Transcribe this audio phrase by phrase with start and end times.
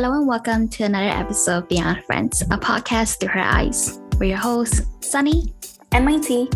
[0.00, 3.98] Hello and welcome to another episode of Beyond Friends, a podcast through her eyes.
[4.20, 5.52] We're your hosts, Sunny
[5.90, 6.48] and Mai Xee,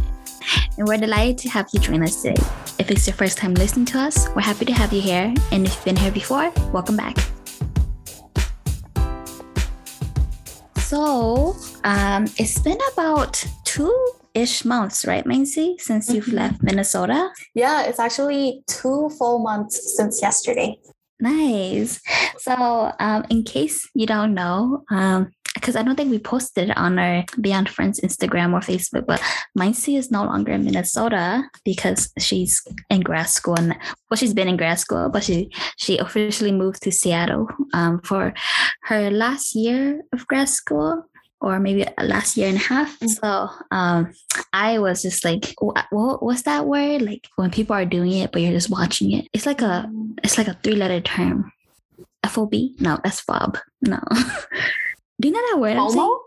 [0.79, 2.41] and we're delighted to have you join us today.
[2.79, 5.35] If it's your first time listening to us, we're happy to have you here.
[5.51, 7.17] And if you've been here before, welcome back.
[10.77, 16.37] So, um, it's been about two ish months, right, Mai Xee, since you've mm-hmm.
[16.37, 17.29] left Minnesota?
[17.57, 20.79] Yeah, it's actually two full months since yesterday.
[21.23, 22.01] Nice.
[22.39, 26.99] So, um, in case you don't know, um, because I don't think we posted on
[26.99, 29.23] our Beyond Friends Instagram or Facebook, but
[29.55, 33.77] Mai Xee is no longer in Minnesota because she's in grad school and
[34.11, 38.35] well, she's been in grad school, but she she officially moved to Seattle um, for
[38.85, 41.05] her last year of grad school
[41.43, 42.99] or maybe last year and a half.
[43.01, 43.09] Mm.
[43.09, 44.13] So um,
[44.53, 47.03] I was just like, what, what's that word?
[47.03, 49.29] Like when people are doing it, but you're just watching it.
[49.33, 49.91] It's like a,
[50.23, 51.53] it's like a three letter term.
[52.27, 52.55] FOB?
[52.79, 53.59] No, that's FOB.
[53.83, 53.99] No.
[55.21, 55.77] Do you know that word?
[55.77, 56.19] FOMO?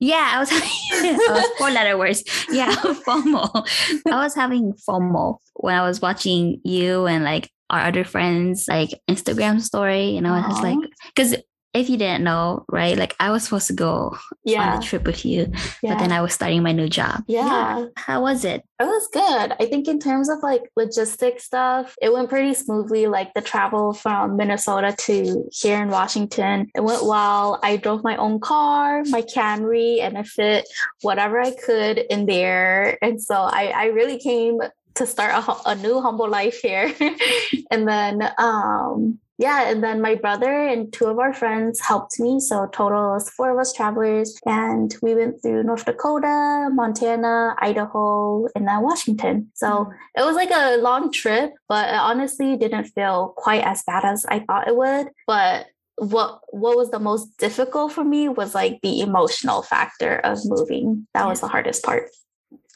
[0.00, 0.50] Yeah, I was
[0.90, 1.18] having
[1.56, 2.24] four letter words.
[2.50, 3.66] Yeah, FOMO.
[4.10, 8.90] I was having FOMO when I was watching you and like our other friends like
[9.08, 10.78] Instagram story, and I was just like,
[11.14, 11.36] because
[11.74, 12.96] if you didn't know, right?
[12.96, 14.74] Like I was supposed to go yeah.
[14.74, 15.94] on the trip with you, yeah.
[15.94, 17.24] but then I was starting my new job.
[17.26, 17.80] Yeah.
[17.80, 17.86] yeah.
[17.96, 18.62] How was it?
[18.78, 19.52] It was good.
[19.58, 23.08] I think in terms of like logistic stuff, it went pretty smoothly.
[23.08, 27.58] Like the travel from Minnesota to here in Washington, it went well.
[27.62, 30.68] I drove my own car, my Camry, and I fit
[31.02, 32.98] whatever I could in there.
[33.02, 34.60] And so I, I really came
[34.94, 36.94] to start a, a new humble life here.
[37.72, 42.38] and then um yeah, and then my brother and two of our friends helped me.
[42.38, 48.46] So total was four of us travelers, and we went through North Dakota, Montana, Idaho,
[48.54, 49.50] and then Washington.
[49.54, 49.92] So mm-hmm.
[50.16, 54.24] it was like a long trip, but it honestly didn't feel quite as bad as
[54.26, 55.08] I thought it would.
[55.26, 60.38] But what what was the most difficult for me was like the emotional factor of
[60.44, 61.06] moving.
[61.14, 62.10] That was the hardest part.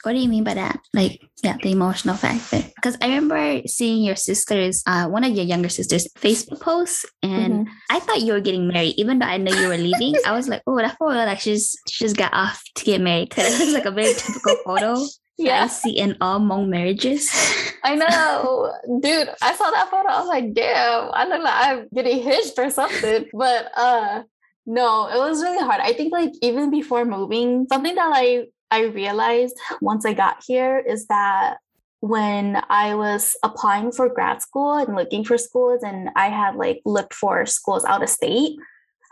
[0.03, 0.79] What do you mean by that?
[0.93, 2.63] Like, yeah, the emotional factor.
[2.75, 7.53] Because I remember seeing your sister's, uh, one of your younger sisters' Facebook posts, and
[7.53, 7.73] mm-hmm.
[7.89, 10.15] I thought you were getting married, even though I know you were leaving.
[10.25, 13.29] I was like, oh, that photo, like she's she just got off to get married.
[13.29, 14.97] Because it looks like a very typical photo.
[15.37, 15.63] Yeah.
[15.63, 17.29] I see in all Hmong marriages.
[17.83, 18.73] I know.
[19.01, 20.09] Dude, I saw that photo.
[20.09, 23.25] I was like, damn, I look like I'm getting hitched or something.
[23.33, 24.23] But uh
[24.65, 25.79] no, it was really hard.
[25.81, 30.79] I think like even before moving, something that I I realized once I got here
[30.79, 31.57] is that
[32.01, 36.81] when I was applying for grad school and looking for schools, and I had like
[36.85, 38.57] looked for schools out of state,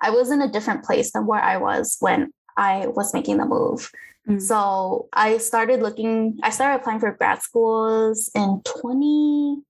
[0.02, 3.46] I was in a different place than where I was when I was making the
[3.46, 3.92] move.
[4.28, 4.42] Mm.
[4.42, 9.64] So I started looking, I started applying for grad schools in 20,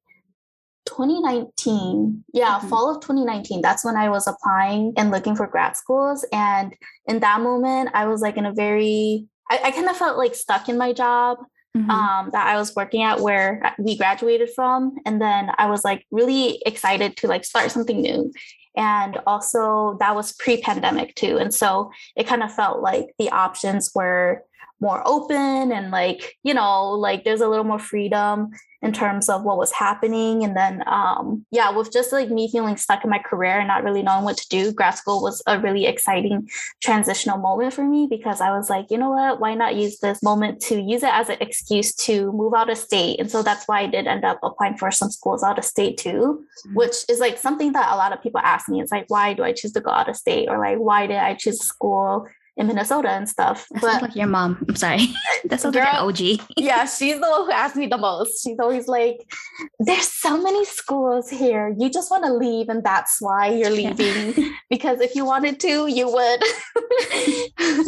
[0.85, 2.69] 2019 yeah mm-hmm.
[2.69, 6.73] fall of 2019 that's when i was applying and looking for grad schools and
[7.07, 10.35] in that moment i was like in a very I, I kind of felt like
[10.35, 11.37] stuck in my job
[11.75, 11.89] mm-hmm.
[11.89, 14.95] um, that I was working at where we graduated from.
[15.05, 18.31] And then I was like really excited to like start something new.
[18.75, 21.37] And also that was pre-pandemic too.
[21.37, 24.43] And so it kind of felt like the options were
[24.79, 28.51] more open and like, you know, like there's a little more freedom
[28.83, 30.43] in terms of what was happening.
[30.43, 33.83] And then, um, yeah, with just like me feeling stuck in my career and not
[33.83, 36.47] really knowing what to do, grad school was a really exciting
[36.83, 40.21] transitional moment for me because I was like, you know what, why not use this
[40.21, 43.19] moment to use it as an excuse to move out of state?
[43.19, 45.97] And so that's why I did end up applying for some schools out of state
[45.97, 46.75] too, mm-hmm.
[46.75, 48.79] which is like something that a lot of people ask me.
[48.79, 50.49] It's like, why do I choose to go out of state?
[50.49, 52.27] Or like, why did I choose school
[52.57, 53.67] in Minnesota and stuff.
[53.71, 54.65] That but like your mom.
[54.67, 55.07] I'm sorry.
[55.45, 56.19] That's girl, like OG.
[56.57, 58.43] yeah, she's the one who asked me the most.
[58.43, 59.17] She's always like,
[59.79, 61.73] "There's so many schools here.
[61.77, 64.33] You just want to leave, and that's why you're leaving.
[64.35, 64.49] Yeah.
[64.69, 66.43] because if you wanted to, you would."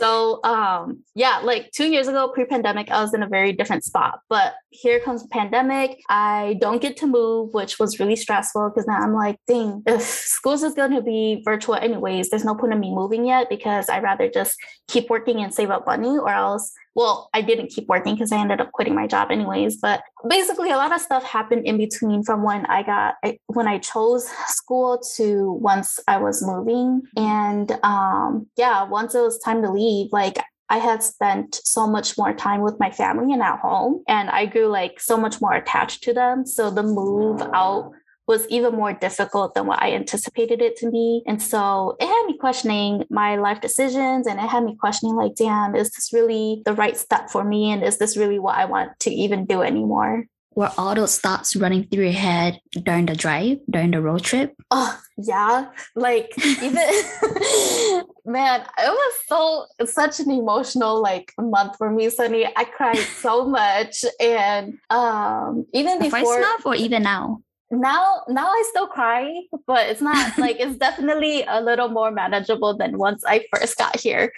[0.00, 4.20] So um yeah, like two years ago, pre-pandemic, I was in a very different spot.
[4.28, 6.00] But here comes the pandemic.
[6.08, 10.02] I don't get to move, which was really stressful because now I'm like, dang, if
[10.02, 14.02] schools is gonna be virtual anyways, there's no point in me moving yet because I'd
[14.02, 14.56] rather just
[14.88, 18.38] keep working and save up money or else well, I didn't keep working because I
[18.38, 19.78] ended up quitting my job anyways.
[19.78, 23.14] But basically, a lot of stuff happened in between from when I got
[23.46, 27.02] when I chose school to once I was moving.
[27.16, 30.38] And um, yeah, once it was time to leave, like
[30.68, 34.46] I had spent so much more time with my family and at home, and I
[34.46, 36.46] grew like so much more attached to them.
[36.46, 37.92] So the move out
[38.26, 41.22] was even more difficult than what I anticipated it to be.
[41.26, 45.34] And so it had me questioning my life decisions and it had me questioning, like,
[45.34, 47.70] damn, is this really the right step for me?
[47.70, 50.26] And is this really what I want to even do anymore?
[50.54, 54.54] were all those thoughts running through your head during the drive, during the road trip?
[54.70, 55.70] Oh, yeah.
[55.94, 56.74] Like even
[58.24, 62.46] man, it was so such an emotional like month for me, Sunny.
[62.56, 64.04] I cried so much.
[64.20, 67.40] And um even the before first or even now?
[67.80, 72.76] Now now I still cry, but it's not like it's definitely a little more manageable
[72.76, 74.32] than once I first got here.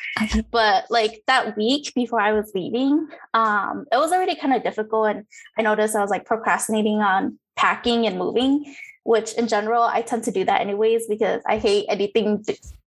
[0.51, 5.09] But like that week before I was leaving, um, it was already kind of difficult,
[5.09, 5.27] and
[5.59, 8.75] I noticed I was like procrastinating on packing and moving,
[9.05, 12.45] which in general I tend to do that anyways because I hate anything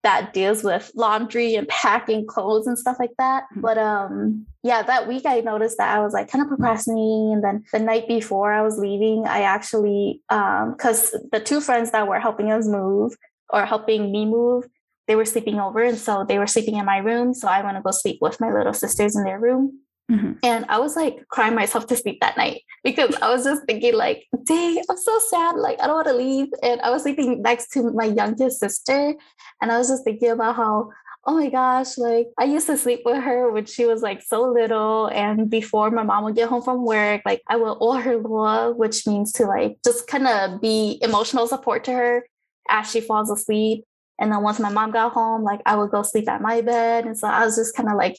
[0.04, 3.44] that deals with laundry and packing clothes and stuff like that.
[3.44, 3.60] Mm-hmm.
[3.62, 7.32] But um yeah, that week I noticed that I was like kind of procrastinating.
[7.32, 11.90] And then the night before I was leaving, I actually um because the two friends
[11.90, 13.16] that were helping us move
[13.50, 14.64] or helping me move,
[15.08, 15.82] they were sleeping over.
[15.82, 17.34] And so they were sleeping in my room.
[17.34, 19.80] So I want to go sleep with my little sisters in their room.
[20.10, 20.32] Mm-hmm.
[20.42, 23.94] And I was like crying myself to sleep that night because I was just thinking,
[23.94, 25.56] like, dang, I'm so sad.
[25.56, 26.48] Like, I don't want to leave.
[26.62, 29.14] And I was sleeping next to my youngest sister.
[29.62, 30.90] And I was just thinking about how,
[31.26, 34.42] oh my gosh, like, I used to sleep with her when she was like so
[34.42, 35.06] little.
[35.06, 39.06] And before my mom would get home from work, like, I would her lua, which
[39.06, 42.26] means to like just kind of be emotional support to her
[42.68, 43.84] as she falls asleep.
[44.20, 47.06] And then once my mom got home, like I would go sleep at my bed.
[47.06, 48.18] And so I was just kind of like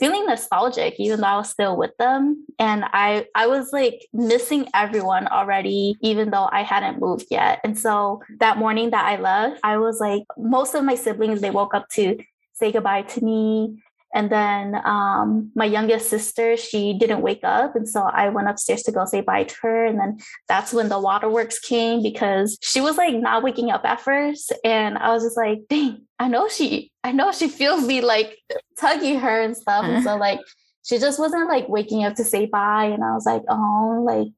[0.00, 2.46] feeling nostalgic even though I was still with them.
[2.58, 7.60] And I I was like missing everyone already even though I hadn't moved yet.
[7.62, 11.50] And so that morning that I left I was like most of my siblings they
[11.50, 12.18] woke up to
[12.54, 17.76] say goodbye to me and then um, my youngest sister, she didn't wake up.
[17.76, 19.84] And so I went upstairs to go say bye to her.
[19.84, 20.18] And then
[20.48, 24.52] that's when the waterworks came because she was like not waking up at first.
[24.64, 28.36] And I was just like, dang, I know she, I know she feels me like
[28.78, 29.84] tugging her and stuff.
[29.84, 30.40] And so like,
[30.82, 32.86] she just wasn't like waking up to say bye.
[32.86, 34.28] And I was like, oh, like,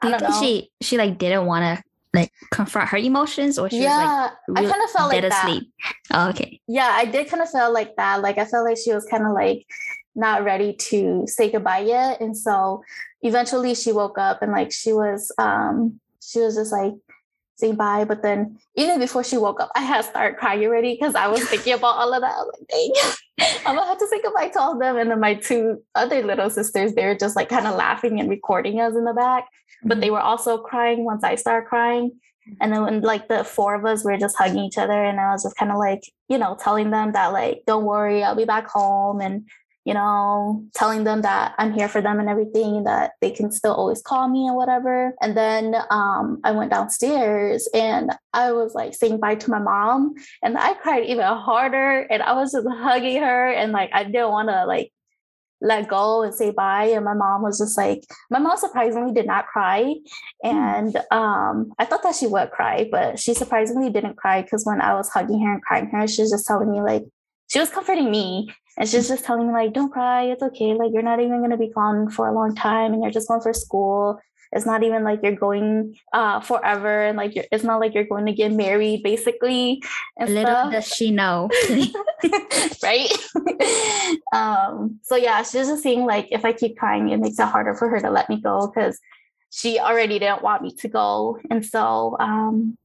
[0.00, 0.40] I don't know.
[0.40, 1.82] She, she like didn't want to
[2.20, 5.32] like confront her emotions or she yeah, was like I kind of felt dead like
[5.32, 5.72] asleep.
[6.10, 6.26] That.
[6.26, 6.60] Oh, okay.
[6.66, 8.22] Yeah, I did kind of feel like that.
[8.22, 9.66] Like I felt like she was kind of like
[10.14, 12.20] not ready to say goodbye yet.
[12.20, 12.82] And so
[13.22, 16.94] eventually she woke up and like she was um she was just like
[17.56, 18.04] saying bye.
[18.04, 21.42] But then even before she woke up, I had started crying already because I was
[21.48, 22.34] thinking about all of that.
[22.34, 24.96] I was like, dang, I'm gonna have to say goodbye to all of them.
[24.96, 28.28] And then my two other little sisters, they were just like kind of laughing and
[28.28, 29.46] recording us in the back
[29.82, 30.00] but mm-hmm.
[30.00, 32.12] they were also crying once I started crying.
[32.60, 35.32] And then when like the four of us were just hugging each other and I
[35.32, 38.46] was just kind of like, you know, telling them that like, don't worry, I'll be
[38.46, 39.46] back home and
[39.88, 43.72] you know, telling them that I'm here for them and everything, that they can still
[43.72, 45.14] always call me and whatever.
[45.22, 50.12] And then um, I went downstairs and I was like saying bye to my mom
[50.42, 54.28] and I cried even harder and I was just hugging her and like I didn't
[54.28, 54.92] want to like
[55.60, 56.84] let go and say bye.
[56.84, 59.94] And my mom was just like, my mom surprisingly did not cry.
[60.44, 60.48] Hmm.
[60.48, 64.80] And um, I thought that she would cry, but she surprisingly didn't cry because when
[64.80, 67.04] I was hugging her and crying her, she was just telling me like,
[67.48, 68.50] she was comforting me.
[68.76, 70.74] And she's just telling me like, don't cry, it's okay.
[70.74, 73.40] Like you're not even gonna be gone for a long time and you're just going
[73.40, 74.20] for school
[74.52, 78.26] it's not even like you're going uh, forever and like it's not like you're going
[78.26, 79.82] to get married basically.
[80.18, 80.72] And Little stuff.
[80.72, 81.50] does she know.
[82.82, 83.12] right?
[84.32, 87.74] um, so yeah, she's just saying like if I keep crying, it makes it harder
[87.74, 88.98] for her to let me go because
[89.50, 91.38] she already didn't want me to go.
[91.50, 92.76] And so um,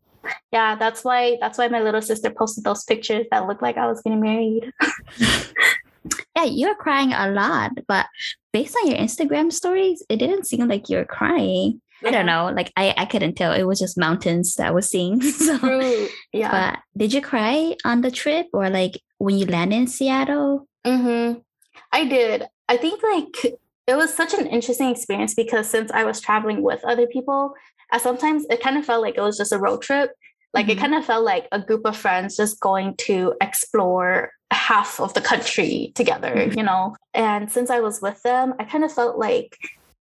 [0.51, 3.87] yeah, that's why that's why my little sister posted those pictures that looked like I
[3.87, 4.71] was getting married.
[6.35, 8.07] yeah, you're crying a lot, but
[8.51, 11.81] based on your Instagram stories, it didn't seem like you were crying.
[12.05, 12.51] I don't know.
[12.53, 13.53] Like I, I couldn't tell.
[13.53, 15.21] It was just mountains that I was seeing.
[15.21, 16.07] so, True.
[16.33, 16.51] Yeah.
[16.51, 20.67] But did you cry on the trip or like when you landed in Seattle?
[20.85, 21.39] Mm-hmm.
[21.91, 22.45] I did.
[22.67, 23.55] I think like
[23.87, 27.53] it was such an interesting experience because since I was traveling with other people,
[27.91, 30.11] I sometimes it kind of felt like it was just a road trip.
[30.53, 30.77] Like mm-hmm.
[30.77, 35.13] it kind of felt like a group of friends just going to explore half of
[35.13, 36.57] the country together, mm-hmm.
[36.57, 36.95] you know?
[37.13, 39.57] And since I was with them, I kind of felt like,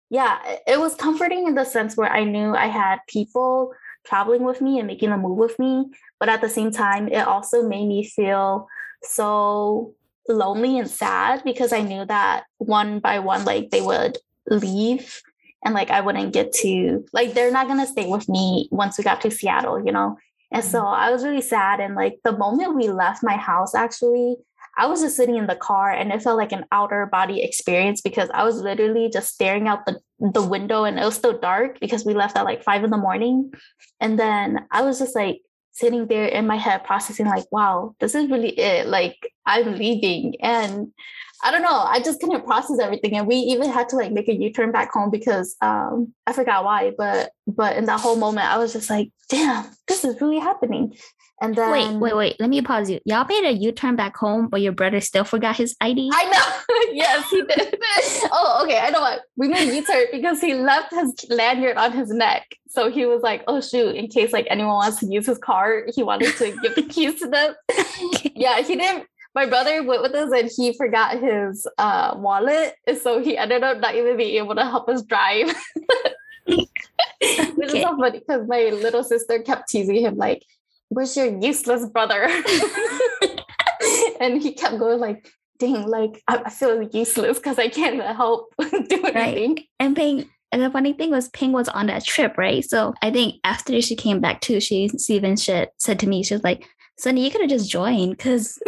[0.10, 3.74] yeah, it was comforting in the sense where I knew I had people
[4.06, 5.86] traveling with me and making a move with me.
[6.20, 8.68] But at the same time, it also made me feel
[9.03, 9.94] so
[10.27, 14.18] lonely and sad because I knew that one by one, like they would
[14.50, 15.22] leave
[15.63, 18.98] and like I wouldn't get to, like, they're not going to stay with me once
[18.98, 20.18] we got to Seattle, you know?
[20.51, 21.01] And so mm-hmm.
[21.01, 21.79] I was really sad.
[21.79, 24.38] And like the moment we left my house, actually,
[24.77, 28.01] I was just sitting in the car and it felt like an outer body experience
[28.01, 31.79] because I was literally just staring out the, the window and it was still dark
[31.79, 33.51] because we left at like five in the morning.
[34.00, 35.41] And then I was just like
[35.72, 38.88] sitting there in my head processing, like, wow, this is really it.
[38.88, 40.36] Like I'm leaving.
[40.41, 40.94] And
[41.43, 41.79] I don't know.
[41.79, 44.72] I just couldn't process everything, and we even had to like make a U turn
[44.72, 46.91] back home because um, I forgot why.
[46.98, 50.96] But but in that whole moment, I was just like, "Damn, this is really happening."
[51.41, 52.36] And then wait, wait, wait.
[52.39, 53.00] Let me pause you.
[53.05, 56.12] Y'all made a U turn back home, but your brother still forgot his ID.
[56.13, 56.91] I know.
[56.93, 57.79] yes, he did.
[58.31, 58.79] oh, okay.
[58.79, 62.46] I know what we made U turn because he left his lanyard on his neck.
[62.67, 65.86] So he was like, "Oh shoot!" In case like anyone wants to use his car,
[65.96, 67.55] he wanted to give the keys to them.
[68.36, 72.75] yeah, he didn't my brother went with us and he forgot his uh, wallet.
[73.01, 75.48] So he ended up not even being able to help us drive.
[76.45, 76.67] Which
[77.21, 77.63] okay.
[77.63, 80.43] is so funny because my little sister kept teasing him, like,
[80.88, 82.24] where's your useless brother?
[84.19, 88.67] and he kept going like, dang, like I, feel useless because I can't help do
[88.69, 89.55] anything.
[89.55, 89.59] Right.
[89.79, 92.63] And Ping, and the funny thing was Ping was on that trip, right?
[92.63, 96.43] So I think after she came back too, she even said to me, she was
[96.43, 96.65] like,
[97.00, 98.60] Sunny, you could have just joined because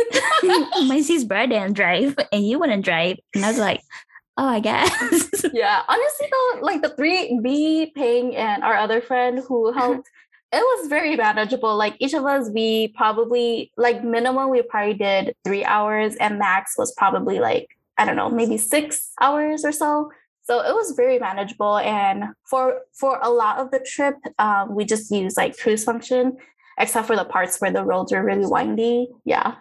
[1.26, 3.18] brother and drive and you wouldn't drive.
[3.36, 3.82] And I was like,
[4.38, 5.46] oh, I guess.
[5.54, 5.82] yeah.
[5.90, 10.08] Honestly though, like the three, me, Ping, and our other friend who helped,
[10.54, 11.76] it was very manageable.
[11.76, 16.76] Like each of us, we probably like minimum we probably did three hours and max
[16.78, 20.10] was probably like, I don't know, maybe six hours or so.
[20.44, 21.80] So it was very manageable.
[21.80, 26.38] And for for a lot of the trip, um, we just used like cruise function
[26.78, 29.10] except for the parts where the roads were really windy.
[29.26, 29.56] Yeah.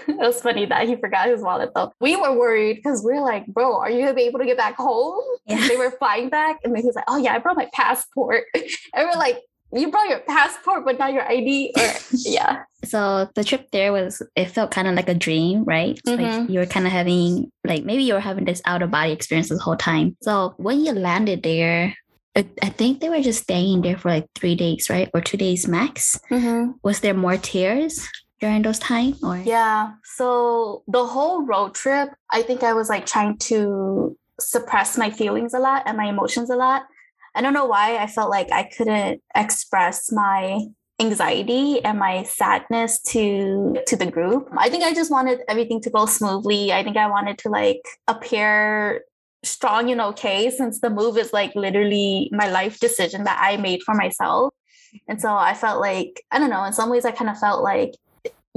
[0.08, 1.92] it was funny that he forgot his wallet though.
[2.00, 4.56] We were worried because we are like, bro, are you gonna be able to get
[4.56, 5.22] back home?
[5.46, 5.66] Yeah.
[5.68, 8.44] They were flying back, and then he's like, Oh yeah, I brought my passport.
[8.54, 9.40] and we're like,
[9.72, 11.72] You brought your passport, but not your ID.
[11.76, 12.62] Or yeah.
[12.84, 15.98] So the trip there was it felt kind of like a dream, right?
[16.06, 16.22] Mm-hmm.
[16.22, 19.12] Like you were kind of having like maybe you were having this out of body
[19.12, 20.16] experience the whole time.
[20.22, 21.94] So when you landed there,
[22.36, 25.08] I think they were just staying there for like three days, right?
[25.14, 26.18] Or two days max.
[26.30, 26.72] Mm-hmm.
[26.82, 28.08] Was there more tears
[28.40, 29.14] during those time?
[29.22, 29.92] Or yeah.
[30.02, 35.54] So the whole road trip, I think I was like trying to suppress my feelings
[35.54, 36.82] a lot and my emotions a lot.
[37.36, 40.66] I don't know why I felt like I couldn't express my
[41.00, 44.48] anxiety and my sadness to to the group.
[44.56, 46.72] I think I just wanted everything to go smoothly.
[46.72, 49.02] I think I wanted to like appear
[49.44, 53.82] strong and okay since the move is like literally my life decision that I made
[53.82, 54.54] for myself.
[55.08, 57.62] And so I felt like, I don't know, in some ways I kind of felt
[57.62, 57.94] like,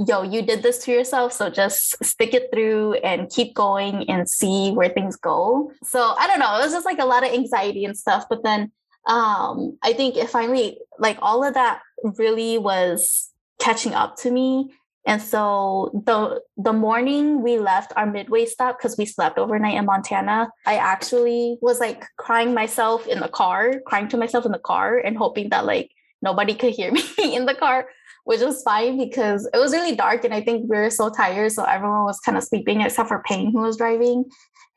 [0.06, 1.32] yo, you did this to yourself.
[1.32, 5.72] So just stick it through and keep going and see where things go.
[5.82, 8.26] So I don't know, it was just like a lot of anxiety and stuff.
[8.30, 8.70] But then
[9.06, 14.72] um, I think it finally, like all of that really was catching up to me
[15.08, 19.86] and so the the morning we left our midway stop because we slept overnight in
[19.86, 24.58] Montana, I actually was like crying myself in the car, crying to myself in the
[24.58, 27.88] car and hoping that like nobody could hear me in the car,
[28.24, 31.52] which was fine because it was really dark and I think we were so tired.
[31.52, 34.26] So everyone was kind of sleeping except for Payne who was driving.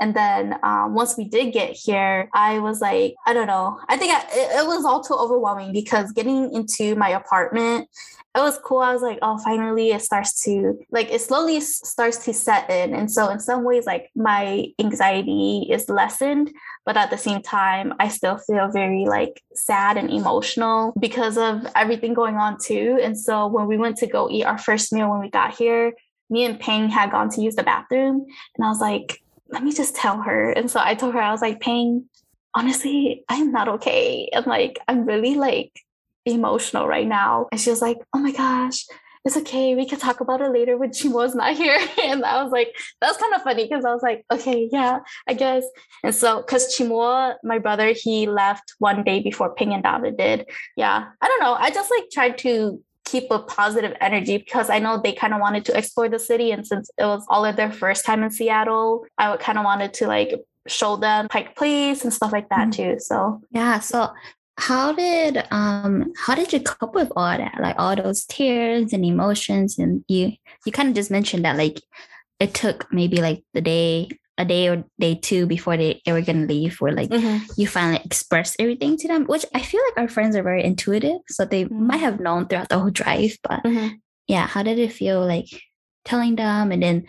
[0.02, 3.80] And then um, once we did get here, I was like, I don't know.
[3.88, 7.88] I think I, it, it was all too overwhelming because getting into my apartment
[8.34, 8.80] it was cool.
[8.80, 12.94] I was like, oh, finally it starts to like it slowly starts to set in.
[12.94, 16.50] And so in some ways, like my anxiety is lessened,
[16.86, 21.68] but at the same time, I still feel very like sad and emotional because of
[21.76, 23.00] everything going on too.
[23.04, 25.94] And so when we went to go eat our first meal when we got here,
[26.30, 28.26] me and Ping had gone to use the bathroom.
[28.56, 30.52] And I was like, let me just tell her.
[30.52, 32.06] And so I told her, I was like, Ping,
[32.56, 34.30] honestly, I'm not okay.
[34.34, 35.80] And like, I'm really like
[36.26, 37.48] emotional right now.
[37.52, 38.86] And she was like, oh my gosh,
[39.24, 39.76] it's okay.
[39.76, 41.78] We can talk about it later when was not here.
[42.04, 45.34] and I was like, that's kind of funny because I was like, okay, yeah, I
[45.34, 45.66] guess.
[46.04, 50.48] And so, because Chimua, my brother, he left one day before Ping and David did.
[50.76, 51.54] Yeah, I don't know.
[51.54, 55.42] I just like tried to keep a positive energy because I know they kind of
[55.42, 56.52] wanted to explore the city.
[56.52, 59.94] And since it was all of their first time in Seattle, I kind of wanted
[59.96, 60.34] to like
[60.68, 62.94] show them Pike Place and stuff like that mm-hmm.
[62.94, 63.00] too.
[63.00, 64.10] So yeah, so
[64.58, 69.04] how did um how did you cope with all that like all those tears and
[69.04, 70.34] emotions and you
[70.66, 71.82] you kind of just mentioned that like
[72.40, 74.08] it took maybe like the day
[74.38, 77.44] a day or day two before they, they were gonna leave where like mm-hmm.
[77.58, 81.20] you finally expressed everything to them which i feel like our friends are very intuitive
[81.28, 81.88] so they mm-hmm.
[81.88, 83.96] might have known throughout the whole drive but mm-hmm.
[84.28, 85.50] yeah how did it feel like
[86.04, 87.06] telling them and then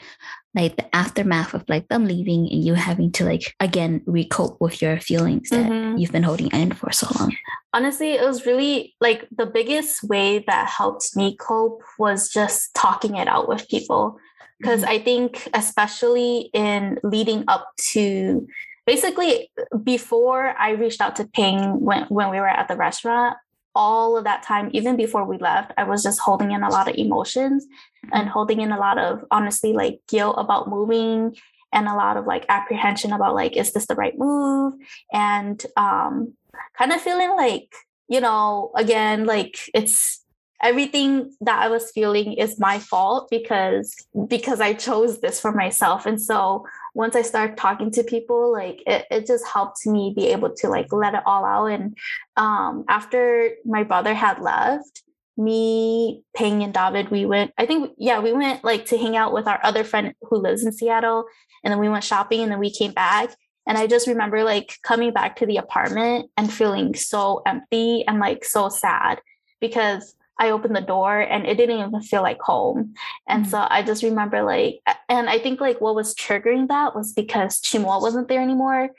[0.54, 4.82] like the aftermath of like them leaving and you having to like again recope with
[4.82, 5.96] your feelings that mm-hmm.
[5.96, 7.34] you've been holding in for so long
[7.72, 13.16] honestly it was really like the biggest way that helped me cope was just talking
[13.16, 14.18] it out with people
[14.62, 14.92] because mm-hmm.
[14.92, 18.46] i think especially in leading up to
[18.86, 19.50] basically
[19.82, 23.36] before i reached out to ping when, when we were at the restaurant
[23.74, 26.88] all of that time, even before we left, I was just holding in a lot
[26.88, 27.66] of emotions
[28.12, 28.28] and mm-hmm.
[28.28, 31.36] holding in a lot of honestly like guilt about moving
[31.72, 34.74] and a lot of like apprehension about like, is this the right move?
[35.12, 36.34] And um,
[36.76, 37.72] kind of feeling like,
[38.08, 40.21] you know, again, like it's
[40.62, 43.94] everything that I was feeling is my fault because
[44.28, 46.06] because I chose this for myself.
[46.06, 50.28] And so once I started talking to people, like it, it just helped me be
[50.28, 51.66] able to like let it all out.
[51.66, 51.96] And
[52.36, 55.02] um, after my brother had left,
[55.36, 59.32] me, Ping, and David, we went, I think, yeah, we went like to hang out
[59.32, 61.24] with our other friend who lives in Seattle.
[61.64, 63.34] And then we went shopping and then we came back.
[63.66, 68.18] And I just remember like coming back to the apartment and feeling so empty and
[68.18, 69.20] like so sad
[69.60, 72.94] because I opened the door and it didn't even feel like home.
[73.28, 73.50] And mm-hmm.
[73.50, 77.60] so I just remember like, and I think like what was triggering that was because
[77.60, 78.90] Chimo wasn't there anymore.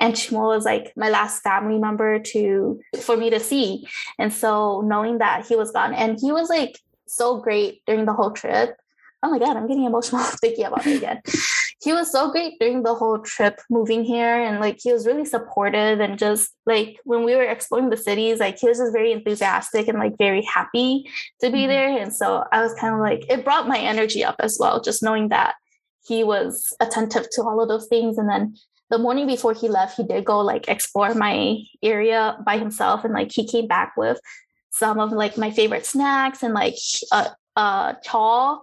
[0.00, 3.86] And Chimo was like my last family member to, for me to see.
[4.18, 8.12] And so knowing that he was gone and he was like so great during the
[8.12, 8.76] whole trip.
[9.22, 11.22] Oh my God, I'm getting emotional thinking about it again
[11.80, 15.24] he was so great during the whole trip moving here and like he was really
[15.24, 19.12] supportive and just like when we were exploring the cities like he was just very
[19.12, 21.08] enthusiastic and like very happy
[21.40, 21.68] to be mm-hmm.
[21.68, 21.98] there.
[21.98, 25.02] And so i was kind of like it brought my energy up as well just
[25.02, 25.54] knowing that
[26.06, 28.18] he was attentive to all of those things.
[28.18, 28.56] And then
[28.90, 33.14] the morning before he left he did go like explore my area by himself and
[33.14, 34.18] like he came back with
[34.70, 36.76] some of like my favorite snacks and like
[37.12, 38.58] uh, uh chaw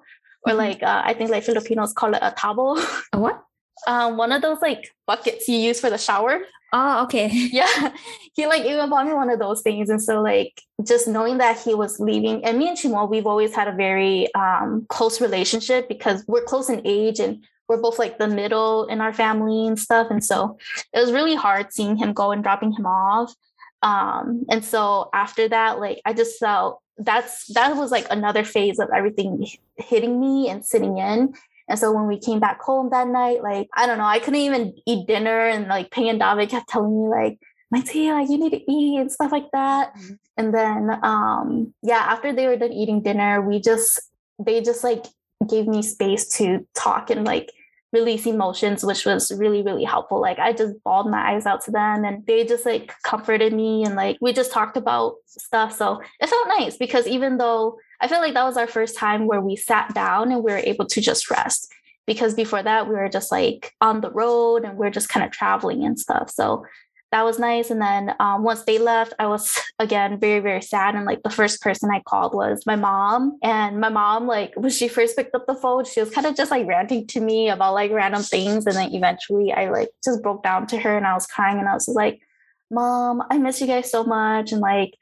[0.45, 0.57] or mm-hmm.
[0.57, 2.77] like uh, I think like Filipinos call it a tabo.
[3.13, 3.41] A what?
[3.87, 6.39] Um, one of those like buckets you use for the shower.
[6.73, 7.29] Oh, okay.
[7.51, 7.93] Yeah.
[8.33, 9.89] He like even bought me one of those things.
[9.89, 13.55] And so like just knowing that he was leaving and me and Chimo, we've always
[13.55, 18.17] had a very um, close relationship because we're close in age and we're both like
[18.17, 20.07] the middle in our family and stuff.
[20.09, 20.57] And so
[20.93, 23.33] it was really hard seeing him go and dropping him off.
[23.81, 28.79] Um, and so after that, like I just felt that's that was like another phase
[28.79, 29.45] of everything
[29.77, 31.33] hitting me and sitting in.
[31.67, 34.39] And so when we came back home that night, like I don't know, I couldn't
[34.41, 37.39] even eat dinner, and like Ping and David kept telling me like,
[37.71, 40.13] "Mai Xee, like you need to eat and stuff like that." Mm-hmm.
[40.37, 43.99] And then, um, yeah, after they were done eating dinner, we just
[44.37, 45.05] they just like
[45.47, 47.51] gave me space to talk and like
[47.95, 50.19] release emotions, which was really, really helpful.
[50.19, 53.85] Like I just bawled my eyes out to them and they just like comforted me
[53.85, 55.71] and like we just talked about stuff.
[55.75, 59.27] So it felt nice because even though I feel like that was our first time
[59.27, 61.71] where we sat down and we were able to just rest.
[62.07, 65.25] Because before that, we were just like on the road and we are just kind
[65.25, 66.29] of traveling and stuff.
[66.29, 66.63] So
[67.11, 67.69] that was nice.
[67.69, 70.95] And then um, once they left, I was again very, very sad.
[70.95, 73.37] And like the first person I called was my mom.
[73.41, 76.35] And my mom, like when she first picked up the phone, she was kind of
[76.35, 78.65] just like ranting to me about like random things.
[78.65, 81.69] And then eventually I like just broke down to her and I was crying and
[81.69, 82.21] I was like,
[82.69, 84.51] Mom, I miss you guys so much.
[84.51, 84.95] And like,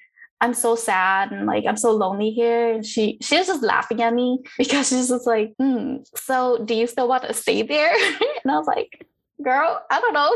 [0.44, 2.74] I'm so sad and like I'm so lonely here.
[2.74, 6.76] And she she was just laughing at me because she's just like, hmm, so do
[6.76, 7.94] you still want to stay there?
[8.44, 9.08] and I was like,
[9.42, 10.36] girl, I don't know.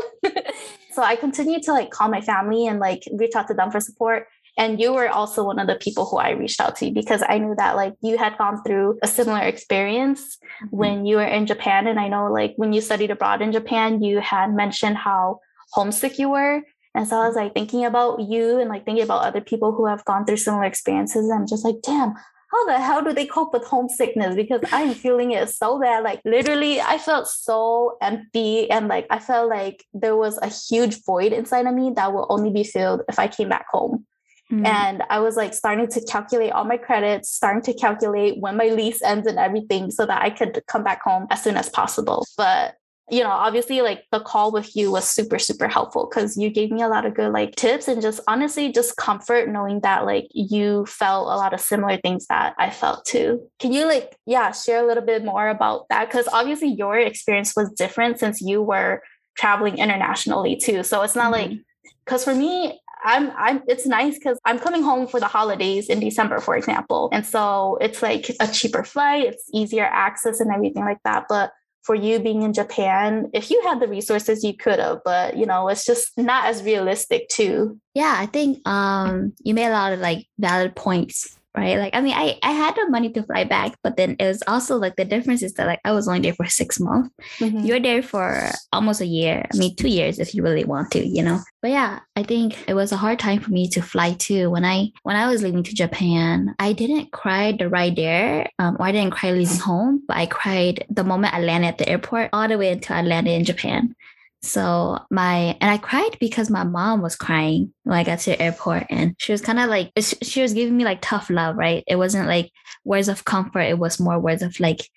[0.92, 3.80] so I continued to like call my family and like reach out to them for
[3.80, 4.28] support.
[4.56, 7.36] And you were also one of the people who I reached out to because I
[7.36, 10.74] knew that like you had gone through a similar experience mm-hmm.
[10.74, 11.86] when you were in Japan.
[11.86, 15.40] And I know like when you studied abroad in Japan, you had mentioned how
[15.72, 16.62] homesick you were.
[16.98, 19.86] And so I was like thinking about you and like thinking about other people who
[19.86, 21.30] have gone through similar experiences.
[21.30, 22.12] I'm just like, damn,
[22.50, 24.34] how the hell do they cope with homesickness?
[24.34, 26.02] Because I'm feeling it so bad.
[26.02, 31.04] Like literally, I felt so empty and like I felt like there was a huge
[31.04, 34.04] void inside of me that will only be filled if I came back home.
[34.50, 34.66] Mm-hmm.
[34.66, 38.70] And I was like starting to calculate all my credits, starting to calculate when my
[38.70, 42.26] lease ends and everything so that I could come back home as soon as possible.
[42.36, 42.74] But
[43.10, 46.70] you know, obviously like the call with you was super, super helpful because you gave
[46.70, 50.26] me a lot of good like tips and just honestly just comfort knowing that like
[50.32, 53.48] you felt a lot of similar things that I felt too.
[53.58, 56.08] Can you like, yeah, share a little bit more about that?
[56.08, 59.02] Because obviously your experience was different since you were
[59.36, 60.82] traveling internationally too.
[60.82, 61.50] So it's not mm-hmm.
[61.50, 61.58] like,
[62.04, 66.00] because for me, I'm I'm it's nice because I'm coming home for the holidays in
[66.00, 67.08] December, for example.
[67.12, 71.26] And so it's like a cheaper flight, it's easier access and everything like that.
[71.28, 71.52] But
[71.88, 75.46] for you being in Japan, if you had the resources, you could have, but you
[75.46, 77.80] know, it's just not as realistic too.
[77.94, 81.78] Yeah, I think um you made a lot of like valid points right?
[81.78, 84.42] Like, I mean, I, I had the money to fly back, but then it was
[84.46, 87.10] also like the difference is that like I was only there for six months.
[87.38, 87.60] Mm-hmm.
[87.60, 89.46] You're there for almost a year.
[89.52, 91.40] I mean, two years if you really want to, you know.
[91.60, 94.50] But yeah, I think it was a hard time for me to fly too.
[94.50, 98.76] When I when I was leaving to Japan, I didn't cry the ride there, um,
[98.78, 101.88] or I didn't cry leaving home, but I cried the moment I landed at the
[101.88, 103.94] airport, all the way until I landed in Japan.
[104.40, 108.40] So my and I cried because my mom was crying when I got to the
[108.40, 111.82] airport, and she was kind of like she was giving me like tough love, right?
[111.88, 112.52] It wasn't like
[112.84, 114.88] words of comfort; it was more words of like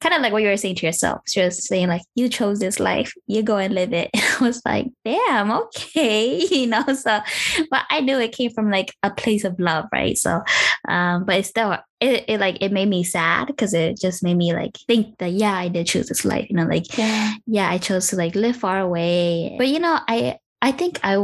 [0.00, 1.22] kind of like what you were saying to yourself.
[1.26, 4.10] She was saying like, you chose this life, you go and live it.
[4.12, 6.84] And I was like, damn, okay, you know.
[6.94, 7.20] So,
[7.70, 10.16] but I knew it came from like a place of love, right?
[10.16, 10.42] So,
[10.88, 14.36] um, but it's still it, it like it made me sad because it just made
[14.36, 17.70] me like think that yeah, I did choose this life, you know, like yeah, yeah
[17.70, 19.54] I chose to like live far away.
[19.58, 21.18] But you know, I I think I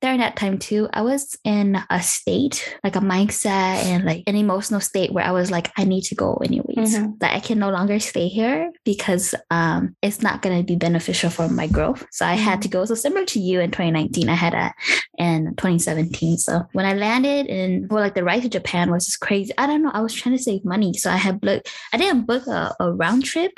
[0.00, 4.36] during that time too, I was in a state, like a mindset and like an
[4.36, 6.96] emotional state where I was like, I need to go anyways.
[6.96, 7.12] Mm-hmm.
[7.20, 11.48] That I can no longer stay here because um it's not gonna be beneficial for
[11.48, 12.06] my growth.
[12.10, 12.78] So I had to mm-hmm.
[12.78, 12.84] go.
[12.84, 14.72] So similar to you in 2019, I had a
[15.18, 16.38] in 2017.
[16.38, 19.52] So when I landed in well, like the ride to Japan was just crazy.
[19.58, 19.90] I don't know.
[19.92, 20.92] I was trying to save money.
[20.94, 23.52] So I had booked I didn't book a, a round trip.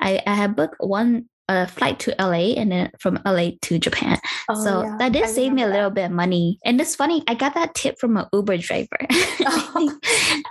[0.00, 4.18] I, I had booked one a flight to LA and then from LA to Japan.
[4.48, 4.96] Oh, so yeah.
[4.98, 5.94] that did I save me a little that.
[5.94, 6.58] bit of money.
[6.64, 8.98] And it's funny, I got that tip from an Uber driver.
[9.74, 9.98] Oh.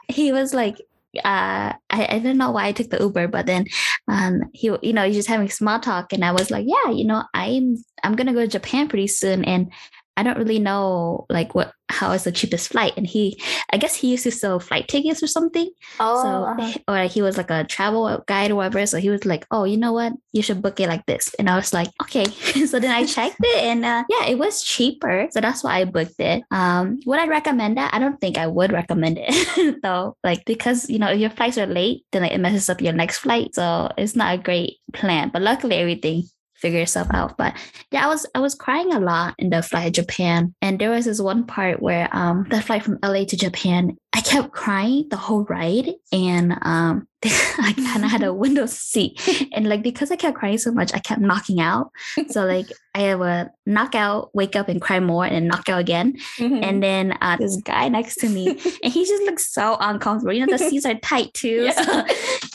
[0.09, 0.77] he was like,
[1.17, 3.65] uh, I, I don't know why I took the Uber, but then
[4.07, 7.05] um, he, you know, he's just having small talk, and I was like, yeah, you
[7.05, 9.71] know, I'm I'm gonna go to Japan pretty soon, and
[10.17, 12.93] I don't really know like what how is the cheapest flight.
[12.97, 13.39] And he,
[13.71, 15.69] I guess he used to sell flight tickets or something.
[15.99, 16.79] Oh, so uh-huh.
[16.87, 18.85] or he was like a travel guide or whatever.
[18.85, 20.13] So he was like, oh, you know what?
[20.31, 21.33] You should book it like this.
[21.37, 22.25] And I was like, okay.
[22.65, 25.27] so then I checked it, and uh, yeah, it was cheaper.
[25.31, 26.43] So that's why I booked it.
[26.51, 27.93] Um, would I recommend that?
[27.93, 30.17] I don't think I would recommend it though.
[30.23, 32.93] Like because you know if your flights are late, then like, it messes up your
[32.93, 33.53] next flight.
[33.53, 35.29] So it's not a great plan.
[35.29, 36.23] But luckily everything
[36.61, 37.37] figure yourself out.
[37.37, 37.55] But
[37.91, 40.53] yeah, I was I was crying a lot in the flight to Japan.
[40.61, 44.21] And there was this one part where um the flight from LA to Japan, I
[44.21, 45.89] kept crying the whole ride.
[46.11, 47.07] And um
[47.59, 49.21] I kind of had a window seat.
[49.53, 51.91] And like because I kept crying so much, I kept knocking out.
[52.29, 56.17] So like I would knock out, wake up and cry more and knock out again.
[56.37, 56.63] Mm-hmm.
[56.63, 58.49] And then uh, this guy next to me,
[58.83, 60.33] and he just looked so uncomfortable.
[60.33, 61.65] You know, the seats are tight too.
[61.65, 61.71] Yeah.
[61.71, 62.05] So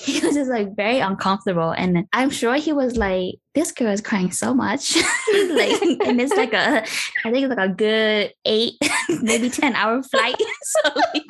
[0.02, 1.70] he was just like very uncomfortable.
[1.70, 4.96] And I'm sure he was like, this girl is crying so much.
[4.96, 6.82] like and it's like a
[7.24, 8.74] I think it's like a good eight,
[9.22, 10.36] maybe 10 hour flight.
[10.62, 11.24] so like,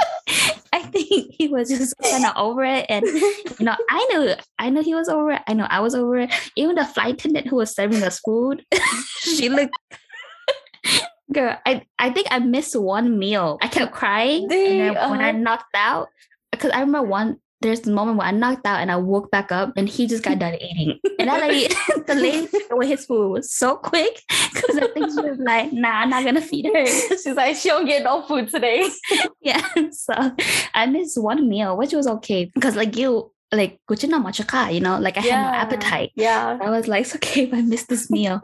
[0.73, 2.87] I think he was just kind of over it.
[2.89, 3.07] And
[3.59, 5.43] you know, I knew I knew he was over it.
[5.47, 6.31] I know I was over it.
[6.57, 8.65] Even the flight attendant who was serving us food,
[9.21, 9.77] she looked
[11.33, 13.59] girl, I, I think I missed one meal.
[13.61, 14.45] I kept crying.
[14.45, 15.11] and then uh-huh.
[15.11, 15.39] when I uh-huh.
[15.39, 16.09] knocked out,
[16.53, 19.51] because I remember one there's the moment where I knocked out and I woke back
[19.51, 20.99] up and he just got done eating.
[21.19, 21.75] And I like
[22.07, 26.03] the lady with his food was so quick because I think she was like, nah,
[26.03, 26.87] I'm not gonna feed her.
[26.87, 28.89] She's like, she don't get no food today.
[29.41, 29.67] yeah.
[29.91, 30.15] So
[30.75, 32.51] I missed one meal, which was okay.
[32.55, 35.37] Because like you like kuchina machaka, you know, like I yeah.
[35.37, 36.13] had no appetite.
[36.15, 36.59] Yeah.
[36.61, 38.41] I was like, it's okay if I miss this meal.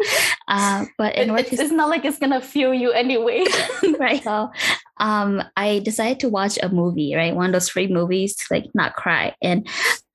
[0.48, 3.44] Uh, but in it, it's, it's not like it's gonna fuel you anyway.
[3.98, 4.22] right.
[4.22, 4.50] So
[4.98, 7.34] um I decided to watch a movie, right?
[7.34, 9.34] One of those free movies to like not cry.
[9.42, 9.66] And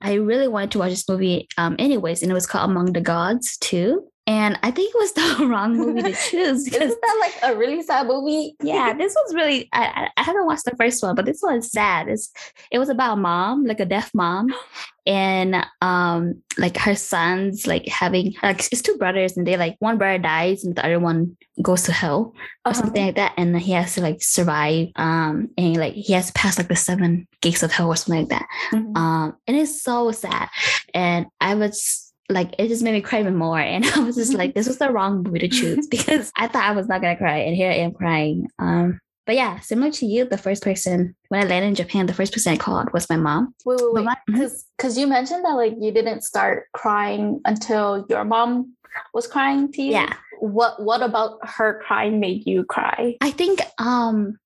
[0.01, 3.01] I really wanted to watch this movie um anyways, and it was called Among the
[3.01, 4.07] Gods too.
[4.27, 6.67] And I think it was the wrong movie to choose.
[6.67, 8.55] Isn't that like a really sad movie?
[8.61, 9.69] yeah, this was really.
[9.71, 12.09] I, I haven't watched the first one, but this one's sad.
[12.09, 12.31] It's,
[12.69, 14.53] it was about a mom, like a deaf mom,
[15.07, 19.97] and um, like her sons, like having like it's two brothers, and they like one
[19.97, 22.33] brother dies and the other one goes to hell
[22.65, 22.73] or uh-huh.
[22.73, 24.89] something like that, and he has to like survive.
[24.97, 28.27] Um, and like he has to pass like the seven gates of hell or something
[28.27, 28.47] like that.
[28.71, 28.97] Mm-hmm.
[28.97, 30.49] Um, and it's so sad,
[30.93, 33.59] and I was like it just made me cry even more.
[33.59, 36.65] And I was just like, this was the wrong movie to choose because I thought
[36.65, 38.47] I was not gonna cry, and here I am crying.
[38.59, 42.13] Um, but yeah, similar to you, the first person when I landed in Japan, the
[42.13, 43.53] first person I called was my mom.
[43.65, 44.69] Wait, wait, wait, because mm-hmm.
[44.77, 48.73] because you mentioned that like you didn't start crying until your mom
[49.13, 49.91] was crying to you.
[49.91, 50.13] Yeah.
[50.39, 53.17] What What about her crying made you cry?
[53.21, 54.37] I think um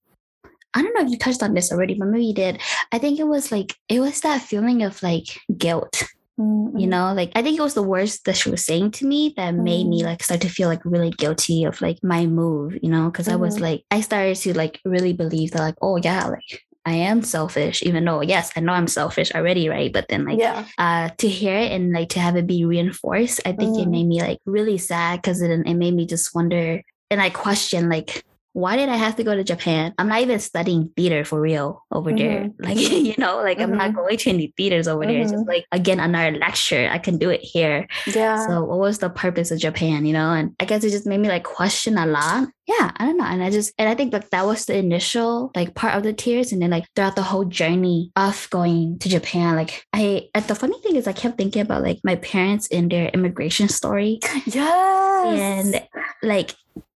[0.74, 2.62] I don't know if you touched on this already, but maybe you did.
[2.92, 6.02] I think it was like it was that feeling of like guilt
[6.42, 6.78] Mm-hmm.
[6.78, 9.34] You know, like I think it was the words that she was saying to me
[9.38, 9.64] that mm-hmm.
[9.64, 10.08] made me mm-hmm.
[10.08, 13.34] like start to feel like really guilty of like my move, you know, because mm-hmm.
[13.34, 13.64] I was mm-hmm.
[13.64, 17.84] like, I started to like really believe that like, oh yeah, like I am selfish,
[17.84, 19.94] even though yes, I know I'm selfish already, right?
[19.94, 20.66] But then like yeah.
[20.78, 23.92] uh to hear it and like to have it be reinforced, I think it mm.
[23.92, 27.90] made me like really sad because it, it made me just wonder and I question
[27.90, 29.94] like why did I have to go to Japan?
[29.98, 32.18] I'm not even studying theater for real over mm-hmm.
[32.18, 32.50] there.
[32.62, 33.72] Like, you know, like mm-hmm.
[33.72, 33.98] I'm not mm-hmm.
[33.98, 35.12] going to any theaters over mm-hmm.
[35.12, 35.22] there.
[35.22, 35.50] It's just mm-hmm.
[35.50, 36.90] like, again, another lecture.
[36.92, 37.88] I can do it here.
[38.08, 38.46] Yeah.
[38.48, 40.32] So what was the purpose of Japan, you know?
[40.32, 42.50] And I guess it just made me like question a lot.
[42.68, 43.26] Yeah, I don't know.
[43.26, 46.14] And I just, and I think like that was the initial like part of the
[46.14, 46.52] tears.
[46.52, 50.80] And then like throughout the whole journey of going to Japan, like I, the funny
[50.82, 54.20] thing is I kept thinking about like my parents in their immigration story.
[54.46, 55.74] Yes.
[55.74, 55.88] And
[56.24, 56.56] like